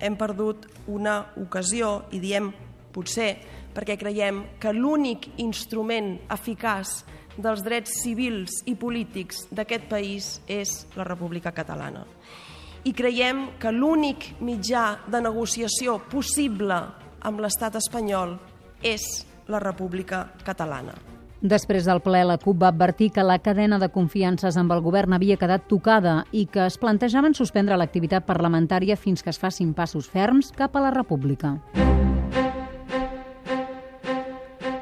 hem 0.00 0.16
perdut 0.16 0.64
una 0.88 1.20
ocasió 1.36 2.08
i 2.16 2.24
diem 2.24 2.48
potser 2.96 3.34
perquè 3.76 4.00
creiem 4.00 4.46
que 4.56 4.72
l'únic 4.72 5.34
instrument 5.44 6.14
eficaç 6.32 7.04
dels 7.38 7.62
drets 7.64 8.00
civils 8.02 8.62
i 8.66 8.74
polítics 8.74 9.46
d'aquest 9.54 9.88
país 9.88 10.30
és 10.50 10.84
la 10.98 11.06
República 11.06 11.54
Catalana. 11.54 12.04
I 12.84 12.92
creiem 12.94 13.44
que 13.60 13.72
l'únic 13.74 14.34
mitjà 14.44 15.04
de 15.10 15.20
negociació 15.22 15.98
possible 16.10 16.78
amb 17.20 17.42
l'estat 17.42 17.78
espanyol 17.78 18.36
és 18.82 19.04
la 19.48 19.60
República 19.62 20.28
Catalana. 20.44 20.94
Després 21.38 21.86
del 21.86 22.00
ple, 22.02 22.24
la 22.26 22.38
CUP 22.42 22.58
va 22.64 22.72
advertir 22.72 23.12
que 23.14 23.22
la 23.22 23.38
cadena 23.38 23.78
de 23.78 23.90
confiances 23.94 24.56
amb 24.58 24.74
el 24.74 24.82
govern 24.82 25.14
havia 25.14 25.38
quedat 25.38 25.68
tocada 25.70 26.24
i 26.34 26.48
que 26.50 26.64
es 26.66 26.78
plantejaven 26.82 27.38
suspendre 27.38 27.78
l'activitat 27.78 28.26
parlamentària 28.26 28.98
fins 28.98 29.22
que 29.22 29.30
es 29.30 29.38
facin 29.38 29.70
passos 29.74 30.10
ferms 30.10 30.50
cap 30.50 30.74
a 30.74 30.82
la 30.82 30.90
república. 30.90 31.54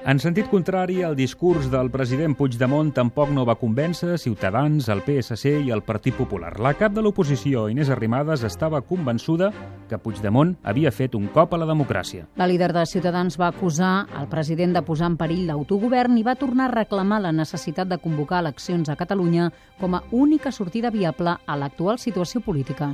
En 0.06 0.20
sentit 0.22 0.46
contrari, 0.46 1.00
el 1.02 1.16
discurs 1.18 1.64
del 1.66 1.88
president 1.90 2.36
Puigdemont 2.38 2.92
tampoc 2.94 3.32
no 3.34 3.42
va 3.42 3.56
convèncer 3.58 4.20
Ciutadans, 4.22 4.86
el 4.86 5.00
PSC 5.02 5.64
i 5.66 5.72
el 5.74 5.80
Partit 5.82 6.14
Popular. 6.14 6.52
La 6.62 6.76
cap 6.78 6.92
de 6.94 7.02
l'oposició, 7.02 7.64
Inés 7.66 7.90
Arrimadas, 7.90 8.44
estava 8.46 8.84
convençuda 8.86 9.48
que 9.90 9.98
Puigdemont 9.98 10.52
havia 10.62 10.92
fet 10.94 11.16
un 11.18 11.26
cop 11.34 11.56
a 11.56 11.58
la 11.58 11.66
democràcia. 11.66 12.28
La 12.38 12.46
líder 12.46 12.68
de 12.76 12.84
Ciutadans 12.86 13.34
va 13.34 13.48
acusar 13.50 14.06
el 14.20 14.28
president 14.30 14.78
de 14.78 14.84
posar 14.86 15.08
en 15.10 15.16
perill 15.18 15.48
l'autogovern 15.48 16.14
i 16.20 16.22
va 16.22 16.36
tornar 16.38 16.68
a 16.70 16.76
reclamar 16.76 17.18
la 17.24 17.34
necessitat 17.34 17.90
de 17.90 17.98
convocar 17.98 18.44
eleccions 18.44 18.86
a 18.86 18.94
Catalunya 18.94 19.48
com 19.80 19.98
a 19.98 20.04
única 20.12 20.52
sortida 20.54 20.94
viable 20.94 21.34
a 21.34 21.56
l'actual 21.58 21.98
situació 21.98 22.44
política. 22.46 22.92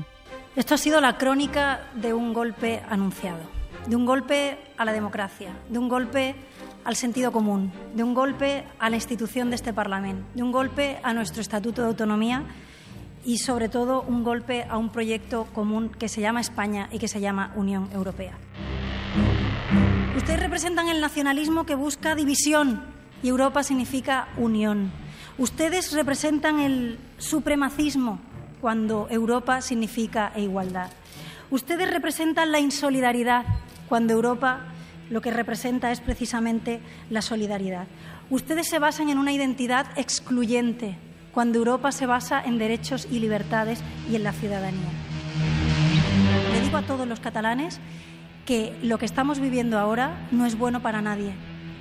Esto 0.57 0.77
ha 0.77 0.79
sido 0.79 0.99
la 1.03 1.19
crónica 1.19 1.83
de 1.93 2.15
un 2.15 2.33
golpe 2.33 2.81
anunciado, 2.89 3.45
de 3.87 3.97
un 3.97 4.07
golpe 4.07 4.57
a 4.79 4.87
la 4.87 4.95
democracia, 4.95 5.53
de 5.69 5.79
un 5.79 5.91
golpe 5.91 6.35
al 6.85 6.97
sentido 6.97 7.33
común, 7.33 7.73
de 7.95 8.03
un 8.03 8.15
golpe 8.15 8.65
a 8.79 8.91
la 8.91 8.97
institución 8.97 9.51
de 9.51 9.57
este 9.57 9.73
Parlamento, 9.73 10.25
de 10.35 10.43
un 10.43 10.53
golpe 10.53 10.99
a 11.03 11.13
nuestro 11.13 11.41
Estatuto 11.41 11.83
de 11.83 11.89
Autonomía 11.89 12.45
y, 13.25 13.39
sobre 13.39 13.69
todo, 13.69 14.03
un 14.03 14.25
golpe 14.25 14.65
a 14.69 14.77
un 14.79 14.91
proyecto 14.91 15.47
común 15.55 15.91
que 15.91 16.09
se 16.09 16.21
llama 16.21 16.41
España 16.41 16.89
y 16.91 16.99
que 16.99 17.09
se 17.09 17.21
llama 17.21 17.53
Unión 17.55 17.89
Europea. 17.93 18.33
Ustedes 20.17 20.41
representan 20.41 20.89
el 20.89 21.01
nacionalismo 21.01 21.65
que 21.67 21.75
busca 21.75 22.15
división 22.15 22.83
y 23.23 23.29
Europa 23.29 23.63
significa 23.63 24.29
unión. 24.37 24.93
Ustedes 25.39 25.93
representan 25.93 26.61
el 26.61 26.99
supremacismo 27.19 28.21
cuando 28.61 29.07
Europa 29.11 29.61
significa 29.61 30.33
igualdad. 30.37 30.91
Ustedes 31.51 31.91
representan 31.91 32.53
la 32.53 32.61
insolidaridad 32.61 33.45
cuando 33.89 34.13
Europa 34.13 34.72
lo 35.13 35.21
que 35.21 35.31
representa 35.31 35.93
es 35.93 36.01
precisamente 36.01 36.81
la 37.11 37.21
solidaridad. 37.21 37.87
Ustedes 38.31 38.67
se 38.67 38.79
basan 38.79 39.11
en 39.11 39.19
una 39.19 39.31
identidad 39.31 39.87
excluyente, 39.97 40.97
cuando 41.35 41.59
Europa 41.59 41.93
se 41.93 42.07
basa 42.07 42.43
en 42.43 42.57
derechos 42.57 43.07
y 43.11 43.19
libertades 43.19 43.83
y 44.11 44.17
en 44.17 44.23
la 44.23 44.33
ciudadanía. 44.33 44.89
Le 46.51 46.63
digo 46.63 46.79
a 46.79 46.83
todos 46.83 47.07
los 47.07 47.21
catalanes 47.21 47.79
que 48.47 48.75
lo 48.83 48.97
que 48.97 49.05
estamos 49.05 49.39
viviendo 49.39 49.79
ahora 49.79 50.29
no 50.31 50.47
es 50.47 50.57
bueno 50.57 50.81
para 50.81 51.03
nadie 51.03 51.35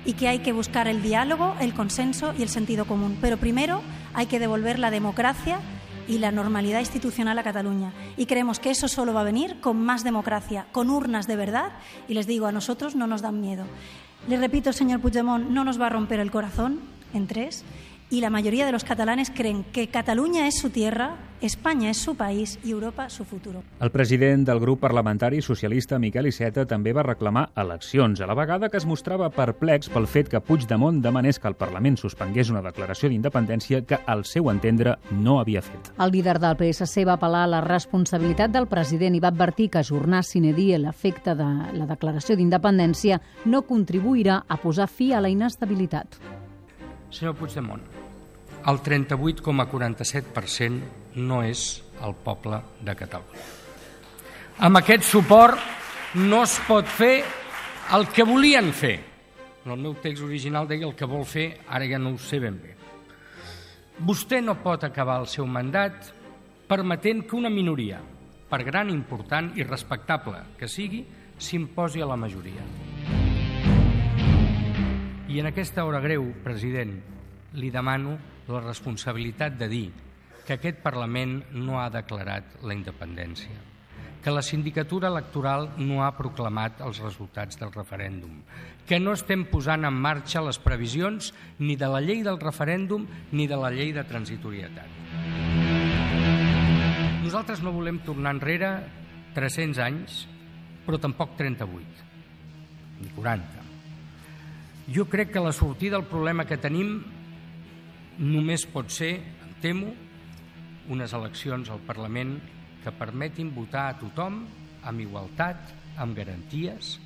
y 0.04 0.12
que 0.12 0.28
hay 0.28 0.40
que 0.40 0.52
buscar 0.52 0.86
el 0.86 1.00
diálogo, 1.00 1.54
el 1.58 1.72
consenso 1.72 2.34
y 2.38 2.42
el 2.42 2.50
sentido 2.50 2.84
común. 2.84 3.16
Pero 3.18 3.38
primero 3.38 3.80
hay 4.12 4.26
que 4.26 4.40
devolver 4.40 4.78
la 4.78 4.90
democracia 4.90 5.58
y 6.08 6.18
la 6.18 6.32
normalidad 6.32 6.80
institucional 6.80 7.38
a 7.38 7.42
Cataluña. 7.42 7.92
Y 8.16 8.26
creemos 8.26 8.58
que 8.58 8.70
eso 8.70 8.88
solo 8.88 9.14
va 9.14 9.22
a 9.22 9.24
venir 9.24 9.60
con 9.60 9.80
más 9.80 10.04
democracia, 10.04 10.66
con 10.72 10.90
urnas 10.90 11.26
de 11.26 11.36
verdad. 11.36 11.72
Y 12.08 12.14
les 12.14 12.26
digo, 12.26 12.46
a 12.46 12.52
nosotros 12.52 12.94
no 12.94 13.06
nos 13.06 13.22
dan 13.22 13.40
miedo. 13.40 13.64
Le 14.28 14.36
repito, 14.36 14.72
señor 14.72 15.00
Puigdemont, 15.00 15.48
no 15.48 15.64
nos 15.64 15.80
va 15.80 15.86
a 15.86 15.90
romper 15.90 16.20
el 16.20 16.30
corazón 16.30 16.80
en 17.12 17.26
tres 17.26 17.64
y 18.12 18.20
la 18.20 18.28
mayoría 18.28 18.66
de 18.66 18.72
los 18.72 18.84
catalanes 18.84 19.30
creen 19.30 19.64
que 19.64 19.88
Catalunya 19.88 20.46
és 20.46 20.60
su 20.60 20.68
tierra, 20.68 21.16
Espanya 21.40 21.88
és 21.90 21.96
su 21.96 22.14
país 22.14 22.58
i 22.62 22.70
Europa 22.70 23.08
su 23.08 23.24
futuro. 23.24 23.62
El 23.80 23.90
president 23.90 24.44
del 24.46 24.60
grup 24.60 24.80
parlamentari 24.80 25.40
socialista 25.40 25.98
Miquel 25.98 26.28
Iceta 26.28 26.66
també 26.68 26.92
va 26.92 27.02
reclamar 27.02 27.48
eleccions, 27.56 28.20
a 28.20 28.28
la 28.28 28.36
vegada 28.36 28.68
que 28.68 28.76
es 28.76 28.84
mostrava 28.84 29.30
perplex 29.32 29.88
pel 29.88 30.06
fet 30.06 30.28
que 30.28 30.42
Puigdemont 30.44 31.00
demanés 31.00 31.40
que 31.40 31.48
el 31.48 31.56
Parlament 31.56 31.96
suspengués 31.96 32.50
una 32.52 32.60
declaració 32.60 33.08
d'independència 33.08 33.80
que, 33.88 34.02
al 34.04 34.26
seu 34.28 34.52
entendre, 34.52 34.98
no 35.10 35.38
havia 35.40 35.64
fet. 35.64 35.94
El 35.98 36.12
líder 36.12 36.36
del 36.38 36.60
PSC 36.60 37.06
va 37.08 37.16
apel·lar 37.16 37.46
a 37.46 37.52
la 37.54 37.62
responsabilitat 37.64 38.52
del 38.52 38.68
president 38.68 39.16
i 39.16 39.24
va 39.24 39.32
advertir 39.32 39.70
que 39.70 39.80
ajornar 39.80 40.20
sine 40.22 40.52
die 40.52 40.76
l'efecte 40.76 41.32
de 41.34 41.48
la 41.80 41.88
declaració 41.88 42.36
d'independència 42.36 43.22
no 43.46 43.64
contribuirà 43.64 44.42
a 44.46 44.60
posar 44.60 44.90
fi 44.92 45.14
a 45.14 45.24
la 45.24 45.32
inestabilitat. 45.32 46.20
Senyor 47.12 47.34
Puigdemont, 47.36 48.01
el 48.66 48.78
38,47% 48.82 50.80
no 51.16 51.42
és 51.42 51.82
el 52.02 52.14
poble 52.14 52.62
de 52.80 52.94
Catalunya. 52.96 53.42
Amb 54.62 54.76
aquest 54.78 55.04
suport 55.08 55.58
no 56.20 56.42
es 56.44 56.58
pot 56.68 56.86
fer 56.86 57.24
el 57.96 58.06
que 58.12 58.22
volien 58.24 58.72
fer. 58.72 59.00
En 59.64 59.72
el 59.74 59.80
meu 59.80 59.94
text 60.02 60.22
original 60.26 60.68
deia 60.68 60.86
el 60.88 60.94
que 60.98 61.06
vol 61.08 61.24
fer, 61.26 61.60
ara 61.68 61.86
ja 61.88 61.98
no 61.98 62.10
ho 62.14 62.18
sé 62.18 62.38
ben 62.42 62.58
bé. 62.60 62.74
Vostè 64.02 64.40
no 64.42 64.58
pot 64.62 64.84
acabar 64.84 65.20
el 65.22 65.28
seu 65.30 65.46
mandat 65.46 66.12
permetent 66.66 67.22
que 67.28 67.36
una 67.36 67.50
minoria, 67.52 68.00
per 68.48 68.62
gran, 68.64 68.90
important 68.90 69.52
i 69.56 69.64
respectable 69.64 70.38
que 70.58 70.68
sigui, 70.68 71.04
s'imposi 71.38 72.02
a 72.02 72.06
la 72.08 72.16
majoria. 72.16 72.62
I 75.28 75.40
en 75.40 75.46
aquesta 75.48 75.84
hora 75.88 76.00
greu, 76.04 76.26
president, 76.44 76.98
li 77.54 77.70
demano 77.70 78.16
la 78.48 78.60
responsabilitat 78.60 79.58
de 79.58 79.68
dir 79.68 79.88
que 80.46 80.56
aquest 80.56 80.80
Parlament 80.82 81.38
no 81.54 81.78
ha 81.80 81.90
declarat 81.92 82.58
la 82.66 82.74
independència, 82.74 83.54
que 84.22 84.34
la 84.34 84.42
sindicatura 84.42 85.10
electoral 85.10 85.68
no 85.78 86.02
ha 86.04 86.12
proclamat 86.16 86.80
els 86.86 87.00
resultats 87.02 87.58
del 87.60 87.72
referèndum, 87.74 88.40
que 88.86 88.98
no 88.98 89.14
estem 89.14 89.44
posant 89.50 89.86
en 89.86 89.94
marxa 89.94 90.42
les 90.42 90.58
previsions 90.62 91.32
ni 91.58 91.76
de 91.76 91.90
la 91.90 92.02
llei 92.02 92.22
del 92.26 92.40
referèndum 92.42 93.06
ni 93.32 93.46
de 93.46 93.58
la 93.58 93.70
llei 93.70 93.92
de 93.94 94.04
transitorietat. 94.06 95.00
Nosaltres 97.22 97.62
no 97.64 97.72
volem 97.72 98.02
tornar 98.04 98.34
enrere 98.36 98.74
300 99.34 99.78
anys, 99.80 100.22
però 100.84 100.98
tampoc 101.00 101.36
38, 101.38 102.06
ni 103.00 103.10
40. 103.14 103.62
Jo 104.92 105.06
crec 105.08 105.30
que 105.32 105.40
la 105.40 105.54
sortida 105.54 105.96
del 105.96 106.10
problema 106.10 106.44
que 106.44 106.58
tenim 106.58 106.98
només 108.18 108.66
pot 108.68 108.90
ser, 108.92 109.14
em 109.20 109.54
temo, 109.62 109.92
unes 110.92 111.14
eleccions 111.14 111.70
al 111.70 111.80
Parlament 111.86 112.36
que 112.82 112.92
permetin 112.98 113.52
votar 113.54 113.88
a 113.88 113.96
tothom 114.00 114.42
amb 114.88 115.04
igualtat, 115.04 115.70
amb 116.02 116.16
garanties 116.16 116.96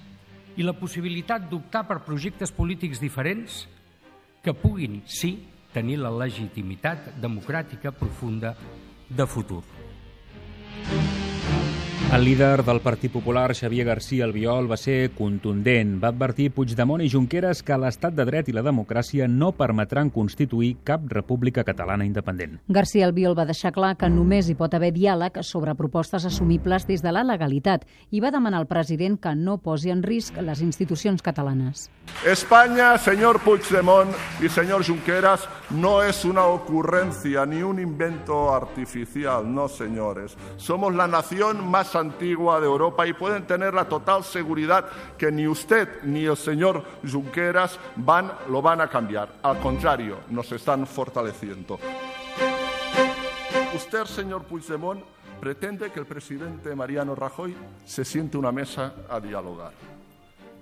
i 0.56 0.64
la 0.64 0.76
possibilitat 0.78 1.50
d'optar 1.50 1.84
per 1.88 2.00
projectes 2.06 2.52
polítics 2.54 3.02
diferents 3.02 3.64
que 4.42 4.54
puguin, 4.56 5.02
sí, 5.04 5.34
tenir 5.74 5.98
la 6.00 6.12
legitimitat 6.14 7.12
democràtica 7.20 7.92
profunda 7.92 8.54
de 9.10 9.26
futur. 9.28 9.62
El 12.14 12.24
líder 12.24 12.64
del 12.64 12.80
Partit 12.80 13.10
Popular, 13.10 13.52
Xavier 13.52 13.84
García 13.84 14.24
Albiol, 14.24 14.70
va 14.70 14.76
ser 14.78 15.10
contundent. 15.10 15.96
Va 16.00 16.12
advertir 16.12 16.52
Puigdemont 16.54 17.02
i 17.02 17.08
Junqueras 17.10 17.64
que 17.66 17.76
l'estat 17.76 18.14
de 18.14 18.24
dret 18.24 18.46
i 18.48 18.54
la 18.54 18.62
democràcia 18.62 19.26
no 19.28 19.50
permetran 19.58 20.12
constituir 20.14 20.76
cap 20.86 21.02
república 21.10 21.64
catalana 21.66 22.06
independent. 22.06 22.60
García 22.68 23.08
Albiol 23.10 23.34
va 23.36 23.44
deixar 23.44 23.72
clar 23.74 23.96
que 23.98 24.08
només 24.08 24.46
hi 24.48 24.54
pot 24.54 24.72
haver 24.78 24.92
diàleg 24.94 25.42
sobre 25.42 25.74
propostes 25.74 26.24
assumibles 26.24 26.86
des 26.86 27.02
de 27.02 27.12
la 27.12 27.24
legalitat 27.26 27.84
i 28.14 28.22
va 28.22 28.30
demanar 28.30 28.62
al 28.62 28.70
president 28.70 29.18
que 29.18 29.34
no 29.34 29.58
posi 29.58 29.90
en 29.90 30.06
risc 30.06 30.38
les 30.38 30.62
institucions 30.62 31.20
catalanes. 31.20 31.90
España, 32.24 32.96
señor 32.98 33.40
Puigdemont 33.40 34.14
y 34.40 34.48
señor 34.48 34.86
Junqueras, 34.86 35.48
no 35.70 36.00
es 36.02 36.24
una 36.24 36.46
ocurrencia 36.46 37.44
ni 37.44 37.64
un 37.64 37.80
invento 37.80 38.54
artificial, 38.54 39.52
no 39.52 39.66
señores. 39.66 40.36
Somos 40.56 40.94
la 40.94 41.08
nación 41.08 41.68
más 41.68 41.95
antigua 42.00 42.60
de 42.60 42.66
Europa 42.66 43.06
y 43.06 43.12
pueden 43.12 43.46
tener 43.46 43.74
la 43.74 43.86
total 43.86 44.24
seguridad 44.24 44.86
que 45.16 45.30
ni 45.30 45.46
usted 45.46 46.02
ni 46.02 46.24
el 46.24 46.36
señor 46.36 46.82
Junqueras 47.10 47.78
van, 47.96 48.32
lo 48.48 48.62
van 48.62 48.80
a 48.80 48.88
cambiar. 48.88 49.28
Al 49.42 49.58
contrario, 49.60 50.18
nos 50.30 50.50
están 50.52 50.86
fortaleciendo. 50.86 51.78
Usted, 53.74 54.04
señor 54.04 54.44
Puigdemont, 54.44 55.02
pretende 55.40 55.90
que 55.92 56.00
el 56.00 56.06
presidente 56.06 56.74
Mariano 56.74 57.14
Rajoy 57.14 57.54
se 57.84 58.04
siente 58.04 58.38
una 58.38 58.52
mesa 58.52 58.94
a 59.08 59.20
dialogar. 59.20 59.72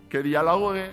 Que 0.09 0.23
dialogue 0.23 0.91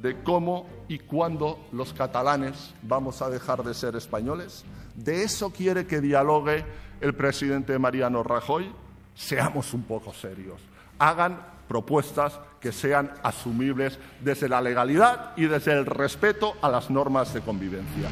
de 0.00 0.22
cómo 0.22 0.68
y 0.88 0.98
cuándo 0.98 1.58
los 1.72 1.92
catalanes 1.92 2.74
vamos 2.82 3.22
a 3.22 3.30
dejar 3.30 3.64
de 3.64 3.74
ser 3.74 3.96
españoles. 3.96 4.64
¿De 4.94 5.22
eso 5.22 5.50
quiere 5.50 5.86
que 5.86 6.00
dialogue 6.00 6.64
el 7.00 7.14
presidente 7.14 7.78
Mariano 7.78 8.22
Rajoy? 8.22 8.70
Seamos 9.14 9.72
un 9.74 9.82
poco 9.82 10.12
serios. 10.12 10.60
Hagan 10.98 11.38
propuestas 11.68 12.38
que 12.60 12.72
sean 12.72 13.12
asumibles 13.22 13.98
desde 14.20 14.48
la 14.48 14.60
legalidad 14.60 15.32
y 15.36 15.46
desde 15.46 15.72
el 15.72 15.86
respeto 15.86 16.54
a 16.62 16.68
las 16.68 16.90
normas 16.90 17.32
de 17.34 17.40
convivencia. 17.40 18.08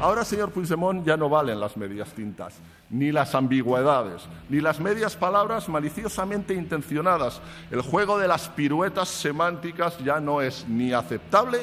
Ahora, 0.00 0.24
señor 0.24 0.50
Puigdemont, 0.50 1.06
ya 1.06 1.18
no 1.18 1.28
valen 1.28 1.60
las 1.60 1.76
medias 1.76 2.14
tintas, 2.14 2.54
ni 2.88 3.12
las 3.12 3.34
ambigüedades, 3.34 4.22
ni 4.48 4.62
las 4.62 4.80
medias 4.80 5.14
palabras 5.14 5.68
maliciosamente 5.68 6.54
intencionadas. 6.54 7.42
El 7.70 7.82
juego 7.82 8.18
de 8.18 8.26
las 8.26 8.48
piruetas 8.48 9.10
semánticas 9.10 9.98
ya 10.02 10.18
no 10.18 10.40
es 10.40 10.66
ni 10.66 10.94
aceptable 10.94 11.58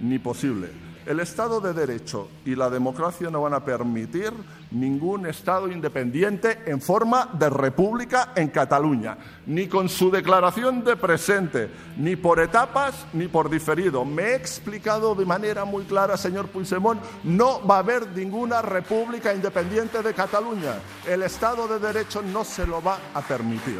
ni 0.00 0.18
posible. 0.18 0.70
El 1.06 1.20
Estado 1.20 1.60
de 1.60 1.72
Derecho 1.72 2.28
y 2.44 2.56
la 2.56 2.68
democracia 2.68 3.30
no 3.30 3.42
van 3.42 3.54
a 3.54 3.64
permitir 3.64 4.32
ningún 4.72 5.26
Estado 5.26 5.68
independiente 5.68 6.62
en 6.66 6.80
forma 6.80 7.30
de 7.32 7.48
república 7.48 8.32
en 8.34 8.48
Cataluña, 8.48 9.16
ni 9.46 9.68
con 9.68 9.88
su 9.88 10.10
declaración 10.10 10.82
de 10.82 10.96
presente, 10.96 11.70
ni 11.96 12.16
por 12.16 12.40
etapas, 12.40 13.06
ni 13.12 13.28
por 13.28 13.48
diferido. 13.48 14.04
Me 14.04 14.22
he 14.22 14.34
explicado 14.34 15.14
de 15.14 15.24
manera 15.24 15.64
muy 15.64 15.84
clara, 15.84 16.16
señor 16.16 16.48
Puigdemont, 16.48 17.00
no 17.22 17.64
va 17.64 17.76
a 17.76 17.80
haber 17.80 18.08
ninguna 18.08 18.60
república 18.60 19.32
independiente 19.32 20.02
de 20.02 20.12
Cataluña. 20.12 20.80
El 21.06 21.22
Estado 21.22 21.68
de 21.68 21.78
Derecho 21.78 22.20
no 22.20 22.42
se 22.42 22.66
lo 22.66 22.82
va 22.82 22.98
a 23.14 23.20
permitir. 23.22 23.78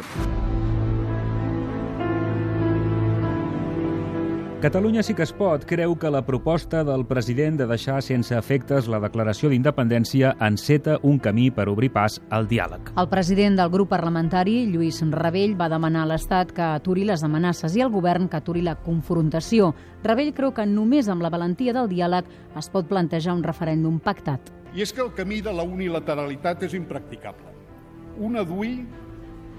Catalunya 4.57 5.03
sí 5.03 5.13
que 5.13 5.21
es 5.21 5.29
pot 5.37 5.67
creu 5.69 5.91
que 6.01 6.09
la 6.09 6.23
proposta 6.25 6.79
del 6.83 7.03
president 7.05 7.59
de 7.59 7.67
deixar 7.69 7.99
sense 8.01 8.33
efectes 8.33 8.87
la 8.89 8.97
declaració 8.97 9.51
d'independència 9.51 10.31
enceta 10.41 10.95
un 11.05 11.19
camí 11.21 11.51
per 11.53 11.67
obrir 11.69 11.91
pas 11.93 12.15
al 12.33 12.47
diàleg. 12.49 12.89
El 12.97 13.09
president 13.11 13.59
del 13.59 13.69
grup 13.69 13.91
parlamentari, 13.93 14.63
Lluís 14.65 15.03
Rebell, 15.13 15.53
va 15.61 15.69
demanar 15.69 16.07
a 16.07 16.09
l'Estat 16.09 16.55
que 16.57 16.65
aturi 16.65 17.05
les 17.05 17.21
amenaces 17.21 17.77
i 17.77 17.85
al 17.85 17.93
govern 17.93 18.25
que 18.25 18.41
aturi 18.41 18.65
la 18.65 18.73
confrontació. 18.81 19.75
Rebell 20.01 20.33
creu 20.33 20.55
que 20.57 20.65
només 20.65 21.05
amb 21.07 21.21
la 21.21 21.29
valentia 21.29 21.77
del 21.77 21.93
diàleg 21.93 22.25
es 22.57 22.73
pot 22.73 22.89
plantejar 22.89 23.37
un 23.37 23.45
referèndum 23.45 24.01
pactat. 24.01 24.41
I 24.73 24.81
és 24.81 24.89
que 24.89 25.05
el 25.05 25.13
camí 25.13 25.43
de 25.45 25.53
la 25.53 25.69
unilateralitat 25.69 26.65
és 26.65 26.73
impracticable. 26.73 27.53
Una 28.17 28.41
DUI 28.41 28.79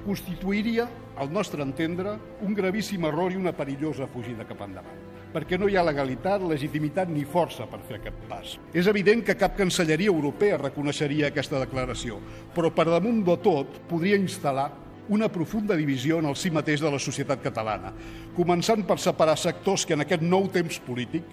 constituiria, 0.04 0.90
al 1.18 1.32
nostre 1.32 1.62
entendre, 1.66 2.14
un 2.46 2.54
gravíssim 2.54 3.04
error 3.10 3.34
i 3.34 3.40
una 3.40 3.52
perillosa 3.56 4.06
fugida 4.10 4.46
cap 4.48 4.66
endavant 4.66 5.06
perquè 5.28 5.58
no 5.60 5.68
hi 5.68 5.76
ha 5.76 5.84
legalitat, 5.84 6.42
legitimitat 6.48 7.10
ni 7.12 7.24
força 7.28 7.66
per 7.68 7.82
fer 7.84 7.98
aquest 7.98 8.20
pas. 8.30 8.54
És 8.72 8.88
evident 8.88 9.20
que 9.26 9.36
cap 9.36 9.58
cancelleria 9.58 10.08
europea 10.08 10.56
reconeixeria 10.60 11.28
aquesta 11.28 11.60
declaració, 11.60 12.16
però 12.54 12.70
per 12.74 12.88
damunt 12.88 13.20
de 13.26 13.36
tot 13.44 13.76
podria 13.90 14.16
instal·lar 14.16 14.70
una 15.08 15.28
profunda 15.32 15.76
divisió 15.76 16.20
en 16.20 16.28
el 16.28 16.36
si 16.36 16.52
mateix 16.52 16.80
de 16.84 16.92
la 16.92 17.00
societat 17.00 17.42
catalana, 17.44 17.92
començant 18.36 18.84
per 18.88 18.98
separar 19.00 19.36
sectors 19.40 19.86
que 19.88 19.96
en 19.96 20.04
aquest 20.04 20.24
nou 20.24 20.48
temps 20.52 20.80
polític 20.84 21.28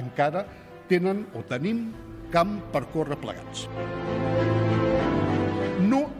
encara 0.00 0.46
tenen 0.88 1.26
o 1.36 1.44
tenim 1.48 1.88
camp 2.32 2.60
per 2.72 2.86
córrer 2.94 3.18
plegats 3.20 3.66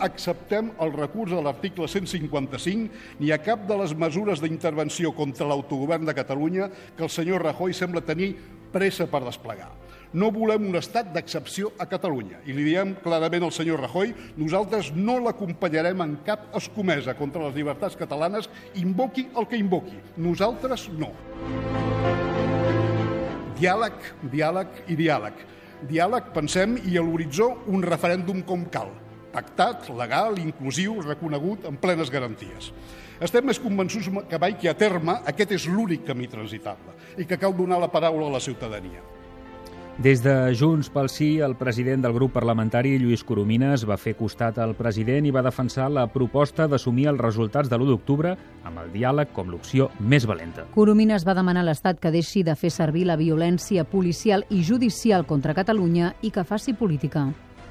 acceptem 0.00 0.72
el 0.80 0.92
recurs 0.96 1.34
a 1.36 1.42
l'article 1.44 1.88
155 1.88 3.20
ni 3.20 3.30
a 3.30 3.38
cap 3.42 3.66
de 3.68 3.76
les 3.78 3.94
mesures 3.94 4.40
d'intervenció 4.42 5.12
contra 5.16 5.48
l'autogovern 5.48 6.08
de 6.08 6.16
Catalunya 6.16 6.70
que 6.96 7.04
el 7.04 7.12
senyor 7.12 7.44
Rajoy 7.44 7.74
sembla 7.76 8.02
tenir 8.04 8.34
pressa 8.72 9.06
per 9.10 9.22
desplegar. 9.24 9.70
No 10.12 10.32
volem 10.34 10.64
un 10.66 10.74
estat 10.74 11.12
d'excepció 11.14 11.70
a 11.78 11.86
Catalunya. 11.86 12.40
I 12.46 12.54
li 12.54 12.64
diem 12.66 12.96
clarament 13.02 13.44
al 13.46 13.52
senyor 13.54 13.78
Rajoy, 13.84 14.10
nosaltres 14.40 14.90
no 14.96 15.20
l'acompanyarem 15.22 16.02
en 16.02 16.16
cap 16.26 16.48
escomesa 16.58 17.14
contra 17.14 17.44
les 17.44 17.54
llibertats 17.54 17.98
catalanes, 17.98 18.48
invoqui 18.74 19.28
el 19.38 19.46
que 19.46 19.60
invoqui. 19.60 20.00
Nosaltres 20.18 20.88
no. 20.98 21.12
Diàleg, 23.60 24.10
diàleg 24.32 24.82
i 24.88 24.98
diàleg. 24.98 25.46
Diàleg, 25.90 26.34
pensem, 26.34 26.74
i 26.90 26.98
a 26.98 27.04
l'horitzó 27.04 27.52
un 27.70 27.86
referèndum 27.86 28.42
com 28.48 28.66
cal 28.72 28.90
pactat, 29.32 29.88
legal, 29.96 30.38
inclusiu, 30.42 30.98
reconegut, 31.06 31.68
amb 31.70 31.80
plenes 31.82 32.10
garanties. 32.10 32.72
Estem 33.20 33.44
més 33.46 33.60
convençuts 33.60 34.08
que 34.28 34.40
mai 34.40 34.56
que 34.58 34.70
a 34.70 34.76
terme 34.76 35.18
aquest 35.28 35.56
és 35.58 35.68
l'únic 35.68 36.06
camí 36.08 36.28
transitable 36.30 36.96
i 37.20 37.28
que 37.28 37.38
cal 37.40 37.56
donar 37.56 37.80
la 37.80 37.90
paraula 37.92 38.30
a 38.30 38.36
la 38.38 38.44
ciutadania. 38.44 39.02
Des 40.00 40.22
de 40.24 40.32
Junts 40.56 40.88
pel 40.88 41.10
Sí, 41.12 41.40
el 41.44 41.56
president 41.60 42.00
del 42.00 42.14
grup 42.14 42.32
parlamentari, 42.32 42.94
Lluís 42.96 43.20
Coromines, 43.20 43.82
va 43.84 43.98
fer 44.00 44.14
costat 44.16 44.56
al 44.56 44.72
president 44.78 45.26
i 45.28 45.32
va 45.34 45.42
defensar 45.44 45.90
la 45.92 46.06
proposta 46.08 46.64
d'assumir 46.64 47.04
els 47.10 47.20
resultats 47.20 47.68
de 47.68 47.76
l'1 47.76 47.90
d'octubre 47.90 48.32
amb 48.64 48.80
el 48.80 48.88
diàleg 48.94 49.34
com 49.36 49.52
l'opció 49.52 49.90
més 50.00 50.24
valenta. 50.24 50.64
Coromines 50.72 51.26
va 51.28 51.36
demanar 51.36 51.66
a 51.66 51.68
l'Estat 51.68 52.00
que 52.00 52.14
deixi 52.14 52.40
de 52.40 52.56
fer 52.56 52.72
servir 52.72 53.04
la 53.04 53.20
violència 53.20 53.84
policial 53.84 54.46
i 54.48 54.62
judicial 54.64 55.28
contra 55.28 55.52
Catalunya 55.52 56.14
i 56.22 56.32
que 56.32 56.48
faci 56.48 56.72
política. 56.72 57.28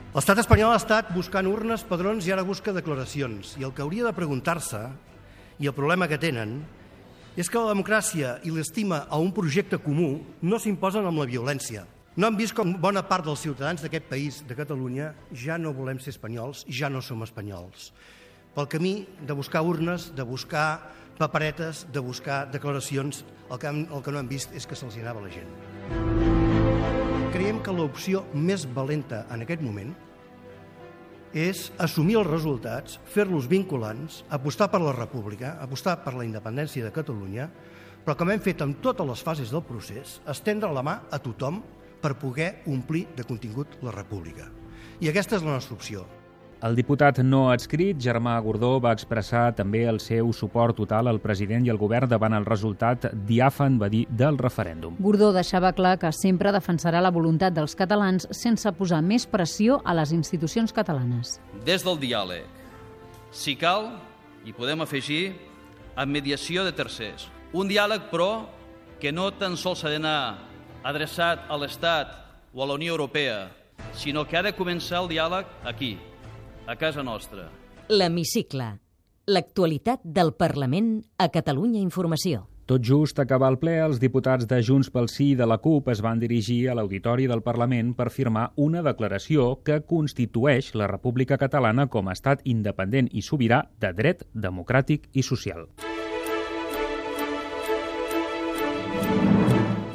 L'estat 0.09 0.39
espanyol 0.41 0.71
ha 0.73 0.79
estat 0.79 1.11
buscant 1.13 1.45
urnes, 1.45 1.83
padrons 1.85 2.25
i 2.25 2.31
ara 2.33 2.41
busca 2.41 2.73
declaracions. 2.73 3.51
I 3.61 3.65
el 3.67 3.75
que 3.77 3.83
hauria 3.85 4.07
de 4.07 4.13
preguntar-se, 4.17 4.79
i 5.62 5.69
el 5.69 5.75
problema 5.77 6.07
que 6.10 6.17
tenen, 6.17 6.55
és 7.38 7.45
que 7.45 7.62
la 7.62 7.75
democràcia 7.75 8.39
i 8.41 8.49
l'estima 8.49 9.03
a 9.05 9.19
un 9.21 9.29
projecte 9.38 9.77
comú 9.77 10.15
no 10.41 10.57
s'imposen 10.57 11.05
amb 11.05 11.21
la 11.21 11.27
violència. 11.29 11.86
No 12.17 12.25
han 12.25 12.39
vist 12.39 12.57
com 12.57 12.73
bona 12.81 13.05
part 13.05 13.29
dels 13.29 13.45
ciutadans 13.45 13.86
d'aquest 13.86 14.10
país, 14.10 14.41
de 14.49 14.57
Catalunya, 14.57 15.12
ja 15.29 15.60
no 15.62 15.75
volem 15.77 16.01
ser 16.01 16.15
espanyols, 16.15 16.65
ja 16.65 16.89
no 16.89 17.05
som 17.05 17.21
espanyols. 17.21 17.91
Pel 18.57 18.65
camí 18.65 18.95
de 19.21 19.38
buscar 19.38 19.62
urnes, 19.62 20.10
de 20.17 20.25
buscar 20.25 20.89
paperetes, 21.21 21.86
de 21.93 22.01
buscar 22.01 22.47
declaracions, 22.49 23.21
el 23.51 23.62
que, 23.62 23.77
el 23.77 24.01
que 24.01 24.12
no 24.12 24.25
han 24.25 24.34
vist 24.34 24.57
és 24.57 24.65
que 24.65 24.73
se'ls 24.73 24.97
anava 24.97 25.21
la 25.21 25.38
gent 25.38 26.38
creiem 27.34 27.60
que 27.63 27.73
l'opció 27.73 28.23
més 28.34 28.65
valenta 28.75 29.23
en 29.34 29.43
aquest 29.45 29.62
moment 29.63 29.93
és 31.34 31.69
assumir 31.77 32.17
els 32.19 32.27
resultats, 32.27 32.97
fer-los 33.13 33.47
vinculants, 33.49 34.23
apostar 34.34 34.69
per 34.73 34.82
la 34.82 34.95
república, 34.95 35.55
apostar 35.62 35.99
per 36.03 36.15
la 36.17 36.25
independència 36.25 36.86
de 36.86 36.93
Catalunya, 36.93 37.49
però 38.05 38.15
com 38.17 38.32
hem 38.34 38.41
fet 38.41 38.63
en 38.65 38.75
totes 38.82 39.08
les 39.08 39.21
fases 39.25 39.53
del 39.53 39.65
procés, 39.65 40.19
estendre 40.27 40.71
la 40.73 40.86
mà 40.86 40.95
a 41.12 41.19
tothom 41.21 41.62
per 42.01 42.15
poder 42.17 42.63
omplir 42.67 43.05
de 43.15 43.27
contingut 43.27 43.77
la 43.86 43.93
república. 43.93 44.49
I 44.99 45.12
aquesta 45.12 45.38
és 45.38 45.45
la 45.45 45.53
nostra 45.58 45.77
opció. 45.77 46.08
El 46.60 46.74
diputat 46.76 47.22
no 47.24 47.45
adscrit, 47.54 47.95
Germà 48.04 48.34
Gordó, 48.43 48.74
va 48.84 48.91
expressar 48.91 49.54
també 49.56 49.86
el 49.88 50.02
seu 50.04 50.34
suport 50.36 50.76
total 50.76 51.08
al 51.08 51.22
president 51.24 51.63
i 51.63 51.72
al 51.72 51.78
govern 51.80 52.10
davant 52.12 52.34
el 52.36 52.43
resultat 52.43 53.06
diàfan, 53.30 53.78
va 53.80 53.88
dir, 53.88 54.02
del 54.12 54.36
referèndum. 54.38 54.98
Gordó 55.00 55.30
deixava 55.32 55.72
clar 55.78 55.93
que 56.02 56.12
sempre 56.12 56.52
defensarà 56.52 57.00
la 57.00 57.13
voluntat 57.15 57.56
dels 57.56 57.78
catalans 57.80 58.28
sense 58.36 58.74
posar 58.76 59.00
més 59.00 59.24
pressió 59.24 59.80
a 59.86 59.95
les 59.95 60.12
institucions 60.12 60.76
catalanes. 60.76 61.38
Des 61.63 61.88
del 61.88 61.95
diàleg, 62.02 62.43
si 63.32 63.56
cal, 63.56 63.93
i 64.43 64.52
podem 64.52 64.84
afegir, 64.84 65.38
amb 65.95 66.12
mediació 66.12 66.67
de 66.67 66.76
tercers. 66.76 67.30
Un 67.56 67.72
diàleg, 67.72 68.12
però, 68.12 68.50
que 69.00 69.15
no 69.15 69.32
tan 69.32 69.56
sols 69.56 69.86
ha 69.88 69.95
d'anar 69.95 70.19
adreçat 70.84 71.48
a 71.48 71.56
l'Estat 71.56 72.12
o 72.52 72.67
a 72.67 72.67
la 72.67 72.76
Unió 72.76 73.00
Europea, 73.00 73.45
sinó 73.95 74.28
que 74.28 74.36
ha 74.36 74.43
de 74.43 74.56
començar 74.60 75.06
el 75.06 75.12
diàleg 75.15 75.48
aquí, 75.63 75.95
a 76.69 76.75
casa 76.75 77.01
nostra. 77.01 77.49
L'Hemicicle. 77.89 78.67
L'actualitat 79.25 80.03
del 80.03 80.36
Parlament 80.38 80.99
a 81.17 81.25
Catalunya 81.34 81.82
Informació. 81.82 82.43
Tot 82.69 82.84
just 82.86 83.17
acabar 83.17 83.49
el 83.49 83.58
ple, 83.58 83.73
els 83.82 83.97
diputats 83.97 84.45
de 84.45 84.60
Junts 84.62 84.91
pel 84.93 85.10
Sí 85.10 85.32
i 85.34 85.38
de 85.39 85.47
la 85.49 85.58
CUP 85.58 85.89
es 85.89 86.03
van 86.05 86.21
dirigir 86.21 86.60
a 86.69 86.75
l'Auditori 86.77 87.25
del 87.25 87.41
Parlament 87.41 87.95
per 87.97 88.12
firmar 88.13 88.51
una 88.55 88.84
declaració 88.86 89.55
que 89.65 89.82
constitueix 89.82 90.75
la 90.77 90.91
República 90.93 91.41
Catalana 91.41 91.88
com 91.89 92.05
a 92.05 92.13
estat 92.13 92.45
independent 92.45 93.10
i 93.10 93.25
sobirà 93.25 93.63
de 93.82 93.95
dret 93.97 94.27
democràtic 94.34 95.10
i 95.13 95.25
social. 95.25 95.65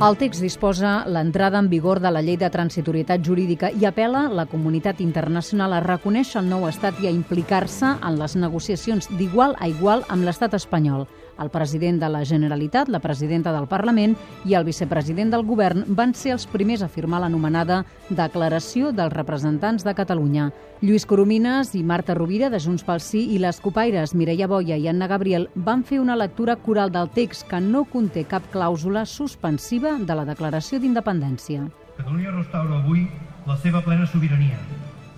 El 0.03 0.17
text 0.19 0.43
disposa 0.43 1.05
l'entrada 1.07 1.61
en 1.63 1.69
vigor 1.71 2.01
de 2.03 2.11
la 2.11 2.21
llei 2.21 2.35
de 2.37 2.49
transitorietat 2.51 3.23
jurídica 3.23 3.69
i 3.71 3.87
apela 3.87 4.25
la 4.27 4.45
comunitat 4.51 4.99
internacional 5.01 5.73
a 5.73 5.79
reconèixer 5.85 6.41
el 6.41 6.49
nou 6.51 6.67
estat 6.67 6.99
i 6.99 7.07
a 7.07 7.13
implicar-se 7.15 7.93
en 8.03 8.19
les 8.19 8.35
negociacions 8.35 9.07
d'igual 9.15 9.55
a 9.63 9.71
igual 9.71 10.03
amb 10.11 10.27
l'estat 10.27 10.59
espanyol. 10.59 11.07
El 11.41 11.51
president 11.51 11.99
de 12.01 12.09
la 12.09 12.25
Generalitat, 12.25 12.89
la 12.89 13.01
presidenta 13.03 13.53
del 13.53 13.67
Parlament 13.67 14.15
i 14.47 14.55
el 14.55 14.65
vicepresident 14.65 15.33
del 15.33 15.43
Govern 15.47 15.83
van 15.89 16.15
ser 16.15 16.35
els 16.37 16.47
primers 16.47 16.85
a 16.85 16.89
firmar 16.89 17.21
l'anomenada 17.25 17.83
Declaració 18.09 18.93
dels 18.95 19.13
representants 19.13 19.83
de 19.85 19.95
Catalunya. 19.99 20.51
Lluís 20.85 21.07
Coromines 21.07 21.73
i 21.75 21.83
Marta 21.83 22.15
Rovira, 22.15 22.51
de 22.51 22.61
Junts 22.61 22.85
pel 22.87 23.01
Sí, 23.01 23.25
i 23.35 23.41
les 23.43 23.59
copaires 23.61 24.15
Mireia 24.15 24.47
Boia 24.47 24.77
i 24.79 24.87
Anna 24.89 25.09
Gabriel 25.11 25.49
van 25.55 25.83
fer 25.83 25.99
una 26.01 26.17
lectura 26.17 26.57
coral 26.57 26.93
del 26.93 27.11
text 27.11 27.49
que 27.51 27.61
no 27.61 27.85
conté 27.85 28.25
cap 28.31 28.47
clàusula 28.53 29.07
suspensiva 29.07 29.97
de 29.99 30.15
la 30.15 30.27
Declaració 30.29 30.79
d'Independència. 30.79 31.67
Catalunya 31.97 32.37
restaura 32.37 32.79
avui 32.83 33.09
la 33.47 33.57
seva 33.63 33.83
plena 33.83 34.07
sobirania, 34.07 34.59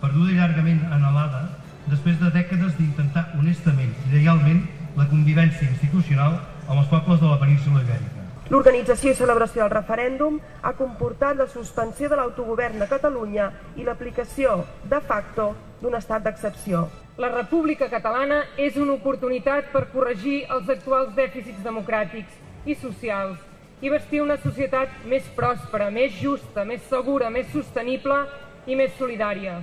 perduda 0.00 0.32
llargament 0.32 0.80
anhelada 0.92 1.44
després 1.90 2.18
de 2.20 2.32
dècades 2.34 2.74
d'intentar 2.78 3.28
honestament 3.38 3.92
i 4.06 4.16
lleialment 4.16 4.64
la 4.96 5.08
convivència 5.10 5.68
institucional 5.68 6.38
amb 6.66 6.78
els 6.80 6.88
pobles 6.92 7.20
de 7.20 7.30
la 7.30 7.40
península 7.40 7.82
ibèrica. 7.84 8.24
L'organització 8.48 9.10
i 9.10 9.18
celebració 9.18 9.64
del 9.64 9.72
referèndum 9.72 10.36
ha 10.62 10.72
comportat 10.78 11.34
la 11.36 11.48
suspensió 11.50 12.08
de 12.08 12.16
l'autogovern 12.18 12.78
de 12.78 12.86
Catalunya 12.86 13.48
i 13.76 13.86
l'aplicació, 13.86 14.60
de 14.86 15.00
facto, 15.02 15.48
d'un 15.80 15.96
estat 15.98 16.22
d'excepció. 16.22 16.84
La 17.18 17.32
República 17.32 17.88
Catalana 17.90 18.42
és 18.60 18.76
una 18.76 18.94
oportunitat 18.94 19.72
per 19.72 19.88
corregir 19.92 20.44
els 20.52 20.70
actuals 20.70 21.14
dèficits 21.16 21.62
democràtics 21.64 22.68
i 22.70 22.76
socials 22.78 23.42
i 23.82 23.90
vestir 23.92 24.22
una 24.22 24.36
societat 24.40 25.04
més 25.10 25.26
pròspera, 25.36 25.90
més 25.90 26.14
justa, 26.20 26.64
més 26.64 26.86
segura, 26.88 27.30
més 27.30 27.50
sostenible 27.52 28.22
i 28.66 28.78
més 28.78 28.94
solidària. 28.98 29.58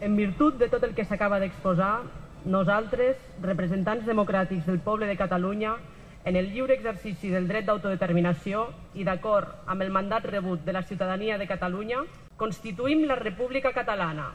En 0.00 0.14
virtut 0.16 0.58
de 0.60 0.68
tot 0.68 0.84
el 0.84 0.92
que 0.94 1.06
s'acaba 1.08 1.40
d'exposar, 1.40 2.02
nosaltres, 2.46 3.18
representants 3.42 4.06
democràtics 4.06 4.66
del 4.66 4.80
poble 4.80 5.06
de 5.10 5.18
Catalunya, 5.18 5.76
en 6.26 6.36
el 6.36 6.50
lliure 6.54 6.74
exercici 6.74 7.30
del 7.30 7.46
dret 7.46 7.66
d'autodeterminació 7.66 8.66
i 8.94 9.04
d'acord 9.06 9.68
amb 9.70 9.82
el 9.82 9.92
mandat 9.94 10.26
rebut 10.26 10.64
de 10.66 10.74
la 10.74 10.82
ciutadania 10.82 11.38
de 11.38 11.46
Catalunya, 11.46 12.02
constituïm 12.36 13.04
la 13.06 13.18
República 13.18 13.72
Catalana 13.74 14.32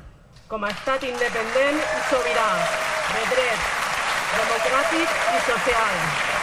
com 0.51 0.63
a 0.63 0.71
estat 0.75 1.03
independent 1.07 1.79
i 1.79 2.01
sobirà, 2.09 2.49
de 3.13 3.23
dret, 3.31 3.71
democràtic 4.35 5.17
i 5.37 5.43
social. 5.47 6.40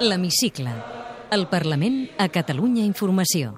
L'Hemicicle. 0.00 0.70
El 1.34 1.48
Parlament 1.50 2.04
a 2.22 2.28
Catalunya 2.30 2.84
Informació. 2.86 3.56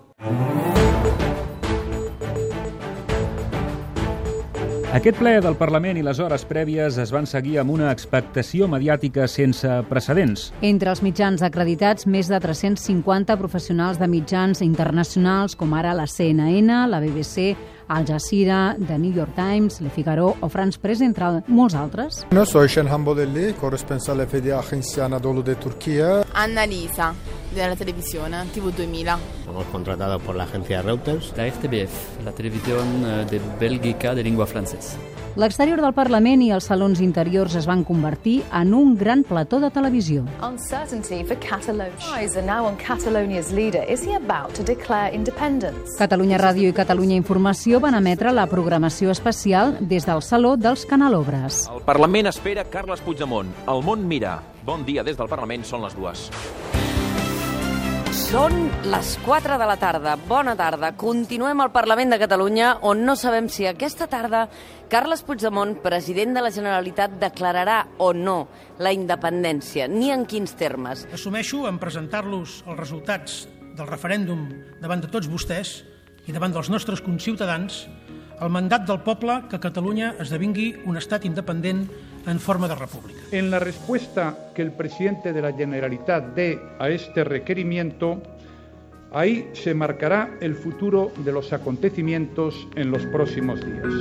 Aquest 4.97 5.21
ple 5.21 5.35
del 5.45 5.55
Parlament 5.61 6.01
i 6.01 6.03
les 6.03 6.19
hores 6.19 6.47
prèvies 6.49 6.97
es 6.99 7.13
van 7.13 7.29
seguir 7.29 7.59
amb 7.61 7.75
una 7.77 7.93
expectació 7.93 8.67
mediàtica 8.73 9.29
sense 9.29 9.69
precedents. 9.91 10.49
Entre 10.65 10.91
els 10.91 11.05
mitjans 11.05 11.45
acreditats, 11.47 12.09
més 12.09 12.33
de 12.33 12.41
350 12.41 13.37
professionals 13.39 14.01
de 14.01 14.09
mitjans 14.09 14.65
internacionals, 14.65 15.55
com 15.61 15.77
ara 15.77 15.93
la 15.95 16.09
CNN, 16.09 16.89
la 16.89 17.05
BBC, 17.05 17.53
Al 17.91 18.07
Jazeera, 18.07 18.77
The 18.87 18.97
New 18.99 19.13
York 19.13 19.35
Times, 19.35 19.81
Le 19.81 19.91
Figaro 19.91 20.37
o 20.39 20.49
France 20.49 20.79
Press, 20.79 21.01
entre 21.01 21.43
molts 21.49 21.75
altres. 21.75 22.25
Soy 22.47 22.69
Şenhan 22.69 23.05
Bolelli, 23.05 23.53
corresponsale 23.55 24.29
FD 24.29 24.53
Agencia 24.55 25.05
Anadolu 25.07 25.43
de 25.43 25.57
Turquía. 25.57 26.23
Annalisa, 26.33 27.13
de 27.53 27.67
la 27.67 27.75
televisione, 27.75 28.45
TV 28.55 28.71
2000. 28.71 29.09
Hemos 29.49 29.67
contratado 29.73 30.21
por 30.21 30.37
la 30.37 30.45
agencia 30.45 30.83
Reuters. 30.83 31.35
La 31.37 31.51
FTBF, 31.51 32.25
la 32.25 32.31
televisión 32.31 32.87
eh, 33.05 33.27
de 33.29 33.41
Bélgica 33.59 34.15
de 34.15 34.23
lengua 34.23 34.47
francesa. 34.47 34.97
L'exterior 35.39 35.79
del 35.79 35.93
Parlament 35.95 36.41
i 36.43 36.49
els 36.51 36.67
salons 36.67 36.99
interiors 37.05 37.55
es 37.55 37.67
van 37.69 37.85
convertir 37.87 38.41
en 38.57 38.73
un 38.75 38.97
gran 38.99 39.23
plató 39.23 39.61
de 39.63 39.71
televisió. 39.71 40.25
Uncertainty 40.43 41.23
for 41.25 41.39
Catalonia. 41.39 41.95
Eyes 42.17 42.35
are 42.37 42.43
now 42.45 42.67
on 42.67 42.77
Catalonia's 42.77 43.53
leader. 43.53 43.85
Is 43.89 44.03
he 44.03 44.17
about 44.17 44.55
to 44.57 44.65
declare 44.65 45.15
independence? 45.15 45.95
Catalunya 45.99 46.41
Ràdio 46.43 46.73
i 46.73 46.75
Catalunya 46.75 47.15
Informació 47.21 47.79
van 47.79 47.95
emetre 47.95 48.35
la 48.35 48.49
programació 48.51 49.15
especial 49.15 49.77
des 49.81 50.09
del 50.09 50.23
Saló 50.23 50.57
dels 50.57 50.83
Canalobres. 50.85 51.69
El 51.71 51.87
Parlament 51.87 52.27
espera 52.27 52.67
Carles 52.67 53.01
Puigdemont. 53.07 53.55
El 53.71 53.87
món 53.87 54.03
mira. 54.09 54.41
Bon 54.67 54.83
dia 54.85 55.07
des 55.07 55.17
del 55.17 55.31
Parlament, 55.31 55.63
són 55.65 55.87
les 55.87 55.95
dues. 55.95 56.27
Són 58.11 58.73
les 58.91 59.13
4 59.23 59.55
de 59.55 59.67
la 59.71 59.77
tarda. 59.79 60.17
Bona 60.27 60.57
tarda. 60.59 60.89
Continuem 60.99 61.61
al 61.63 61.71
Parlament 61.71 62.11
de 62.11 62.19
Catalunya, 62.19 62.73
on 62.83 63.05
no 63.07 63.15
sabem 63.15 63.47
si 63.47 63.69
aquesta 63.71 64.09
tarda 64.11 64.49
Carles 64.91 65.23
Puigdemont, 65.23 65.77
president 65.85 66.35
de 66.35 66.43
la 66.43 66.51
Generalitat, 66.51 67.15
declararà 67.23 67.85
o 68.03 68.11
no 68.11 68.49
la 68.83 68.91
independència, 68.91 69.87
ni 69.87 70.11
en 70.11 70.27
quins 70.27 70.57
termes. 70.59 71.07
Assumeixo 71.15 71.69
en 71.71 71.79
presentar-los 71.79 72.65
els 72.67 72.81
resultats 72.83 73.45
del 73.79 73.87
referèndum 73.87 74.49
davant 74.83 75.07
de 75.07 75.13
tots 75.13 75.31
vostès 75.31 75.85
i 76.27 76.35
davant 76.35 76.51
dels 76.51 76.71
nostres 76.75 77.05
conciutadans 77.07 77.85
el 78.41 78.51
mandat 78.51 78.87
del 78.89 79.03
poble 79.07 79.43
que 79.51 79.61
Catalunya 79.63 80.15
esdevingui 80.19 80.73
un 80.89 80.99
estat 80.99 81.27
independent 81.29 81.87
en 82.27 82.39
forma 82.39 82.69
de 82.69 82.75
república. 82.75 83.21
En 83.31 83.51
la 83.51 83.59
respuesta 83.59 84.51
que 84.55 84.63
el 84.63 84.73
presidente 84.73 85.33
de 85.33 85.43
la 85.43 85.53
Generalitat 85.53 86.35
dé 86.35 86.59
a 86.79 86.89
este 86.89 87.25
requerimiento, 87.25 88.23
ahí 89.13 89.51
se 89.53 89.75
marcará 89.75 90.37
el 90.41 90.55
futuro 90.55 91.13
de 91.25 91.33
los 91.33 91.53
acontecimientos 91.53 92.69
en 92.77 92.91
los 92.91 93.07
próximos 93.07 93.61
días. 93.65 93.93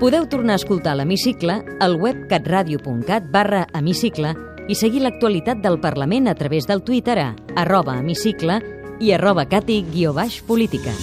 Podeu 0.00 0.24
tornar 0.32 0.56
a 0.56 0.62
escoltar 0.62 0.94
l'Hemicicle 0.96 1.58
al 1.76 1.98
web 2.00 2.24
catradio.cat 2.30 3.26
barra 3.28 3.66
hemicicle 3.76 4.32
i 4.64 4.74
seguir 4.74 5.04
l'actualitat 5.04 5.60
del 5.60 5.76
Parlament 5.76 6.32
a 6.32 6.34
través 6.34 6.64
del 6.64 6.80
Twitter 6.80 7.18
a 7.20 7.34
arroba 7.52 7.98
hemicicle 8.00 8.62
i 8.96 9.12
arroba 9.12 9.44
cati-política. 9.44 10.96